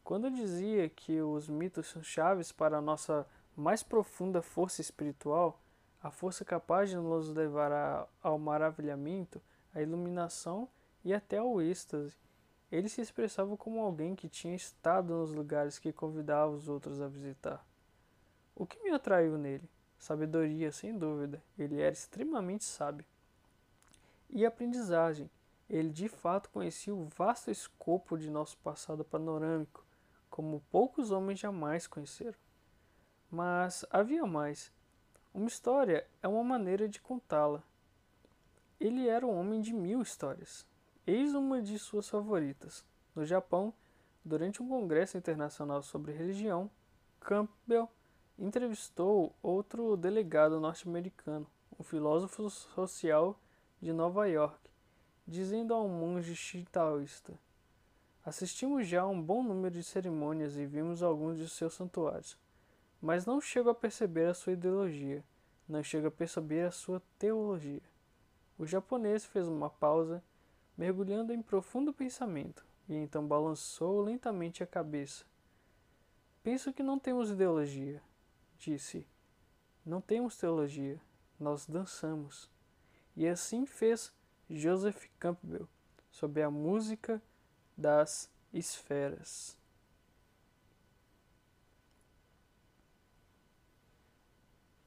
Quando 0.03 0.25
eu 0.25 0.31
dizia 0.31 0.89
que 0.89 1.21
os 1.21 1.47
mitos 1.47 1.87
são 1.87 2.03
chaves 2.03 2.51
para 2.51 2.79
a 2.79 2.81
nossa 2.81 3.25
mais 3.55 3.81
profunda 3.81 4.41
força 4.41 4.81
espiritual, 4.81 5.62
a 6.03 6.11
força 6.11 6.43
capaz 6.43 6.89
de 6.89 6.97
nos 6.97 7.29
levar 7.29 8.09
ao 8.21 8.37
maravilhamento, 8.37 9.41
à 9.73 9.81
iluminação 9.81 10.67
e 11.03 11.13
até 11.13 11.37
ao 11.37 11.61
êxtase, 11.61 12.13
ele 12.69 12.89
se 12.89 12.99
expressava 12.99 13.55
como 13.55 13.79
alguém 13.79 14.13
que 14.13 14.27
tinha 14.27 14.53
estado 14.53 15.13
nos 15.13 15.33
lugares 15.33 15.79
que 15.79 15.93
convidava 15.93 16.51
os 16.51 16.67
outros 16.67 16.99
a 16.99 17.07
visitar. 17.07 17.65
O 18.53 18.65
que 18.65 18.83
me 18.83 18.91
atraiu 18.91 19.37
nele? 19.37 19.69
Sabedoria, 19.97 20.71
sem 20.73 20.97
dúvida. 20.97 21.41
Ele 21.57 21.79
era 21.79 21.93
extremamente 21.93 22.65
sábio 22.65 23.05
e 24.29 24.45
aprendizagem. 24.45 25.29
Ele 25.69 25.89
de 25.89 26.09
fato 26.09 26.49
conhecia 26.49 26.93
o 26.93 27.05
vasto 27.05 27.49
escopo 27.49 28.17
de 28.17 28.29
nosso 28.29 28.57
passado 28.57 29.05
panorâmico, 29.05 29.85
como 30.29 30.63
poucos 30.69 31.11
homens 31.11 31.39
jamais 31.39 31.87
conheceram. 31.87 32.37
Mas 33.31 33.85
havia 33.89 34.25
mais. 34.25 34.71
Uma 35.34 35.47
história 35.47 36.05
é 36.21 36.27
uma 36.27 36.43
maneira 36.43 36.88
de 36.88 37.01
contá-la. 37.01 37.63
Ele 38.79 39.07
era 39.07 39.25
um 39.25 39.36
homem 39.36 39.61
de 39.61 39.73
mil 39.73 39.99
histórias. 39.99 40.63
Eis 41.07 41.34
uma 41.34 41.59
de 41.59 41.79
suas 41.79 42.07
favoritas. 42.07 42.86
No 43.15 43.25
Japão, 43.25 43.73
durante 44.23 44.61
um 44.61 44.69
congresso 44.69 45.17
internacional 45.17 45.81
sobre 45.81 46.11
religião, 46.11 46.69
Campbell 47.19 47.89
entrevistou 48.38 49.34
outro 49.41 49.97
delegado 49.97 50.59
norte-americano, 50.59 51.47
um 51.79 51.84
filósofo 51.84 52.47
social 52.51 53.39
de 53.81 53.91
Nova 53.91 54.27
York, 54.27 54.59
dizendo 55.27 55.73
a 55.73 55.81
um 55.81 55.89
monge 55.89 56.36
shintoísta: 56.36 57.34
Assistimos 58.23 58.88
já 58.88 59.01
a 59.01 59.07
um 59.07 59.19
bom 59.19 59.41
número 59.41 59.73
de 59.73 59.84
cerimônias 59.84 60.57
e 60.57 60.65
vimos 60.67 61.01
alguns 61.01 61.39
de 61.39 61.49
seus 61.49 61.73
santuários, 61.73 62.38
mas 63.03 63.25
não 63.25 63.41
chego 63.41 63.69
a 63.69 63.75
perceber 63.75 64.27
a 64.27 64.33
sua 64.33 64.53
ideologia, 64.53 65.25
não 65.67 65.83
chego 65.83 66.07
a 66.07 66.11
perceber 66.11 66.61
a 66.65 66.71
sua 66.71 67.01
teologia. 67.19 67.81
O 68.57 68.65
japonês 68.65 69.25
fez 69.25 69.45
uma 69.45 69.69
pausa, 69.69 70.23
mergulhando 70.77 71.33
em 71.33 71.41
profundo 71.41 71.91
pensamento, 71.91 72.65
e 72.87 72.95
então 72.95 73.27
balançou 73.27 73.99
lentamente 73.99 74.63
a 74.63 74.65
cabeça. 74.65 75.25
Penso 76.41 76.71
que 76.71 76.81
não 76.81 76.97
temos 76.97 77.29
ideologia, 77.29 78.01
disse. 78.57 79.05
Não 79.85 79.99
temos 79.99 80.37
teologia, 80.37 80.97
nós 81.37 81.65
dançamos. 81.67 82.49
E 83.17 83.27
assim 83.27 83.65
fez 83.65 84.13
Joseph 84.49 85.07
Campbell, 85.19 85.67
sob 86.09 86.41
a 86.41 86.49
música 86.49 87.21
das 87.75 88.31
esferas. 88.53 89.61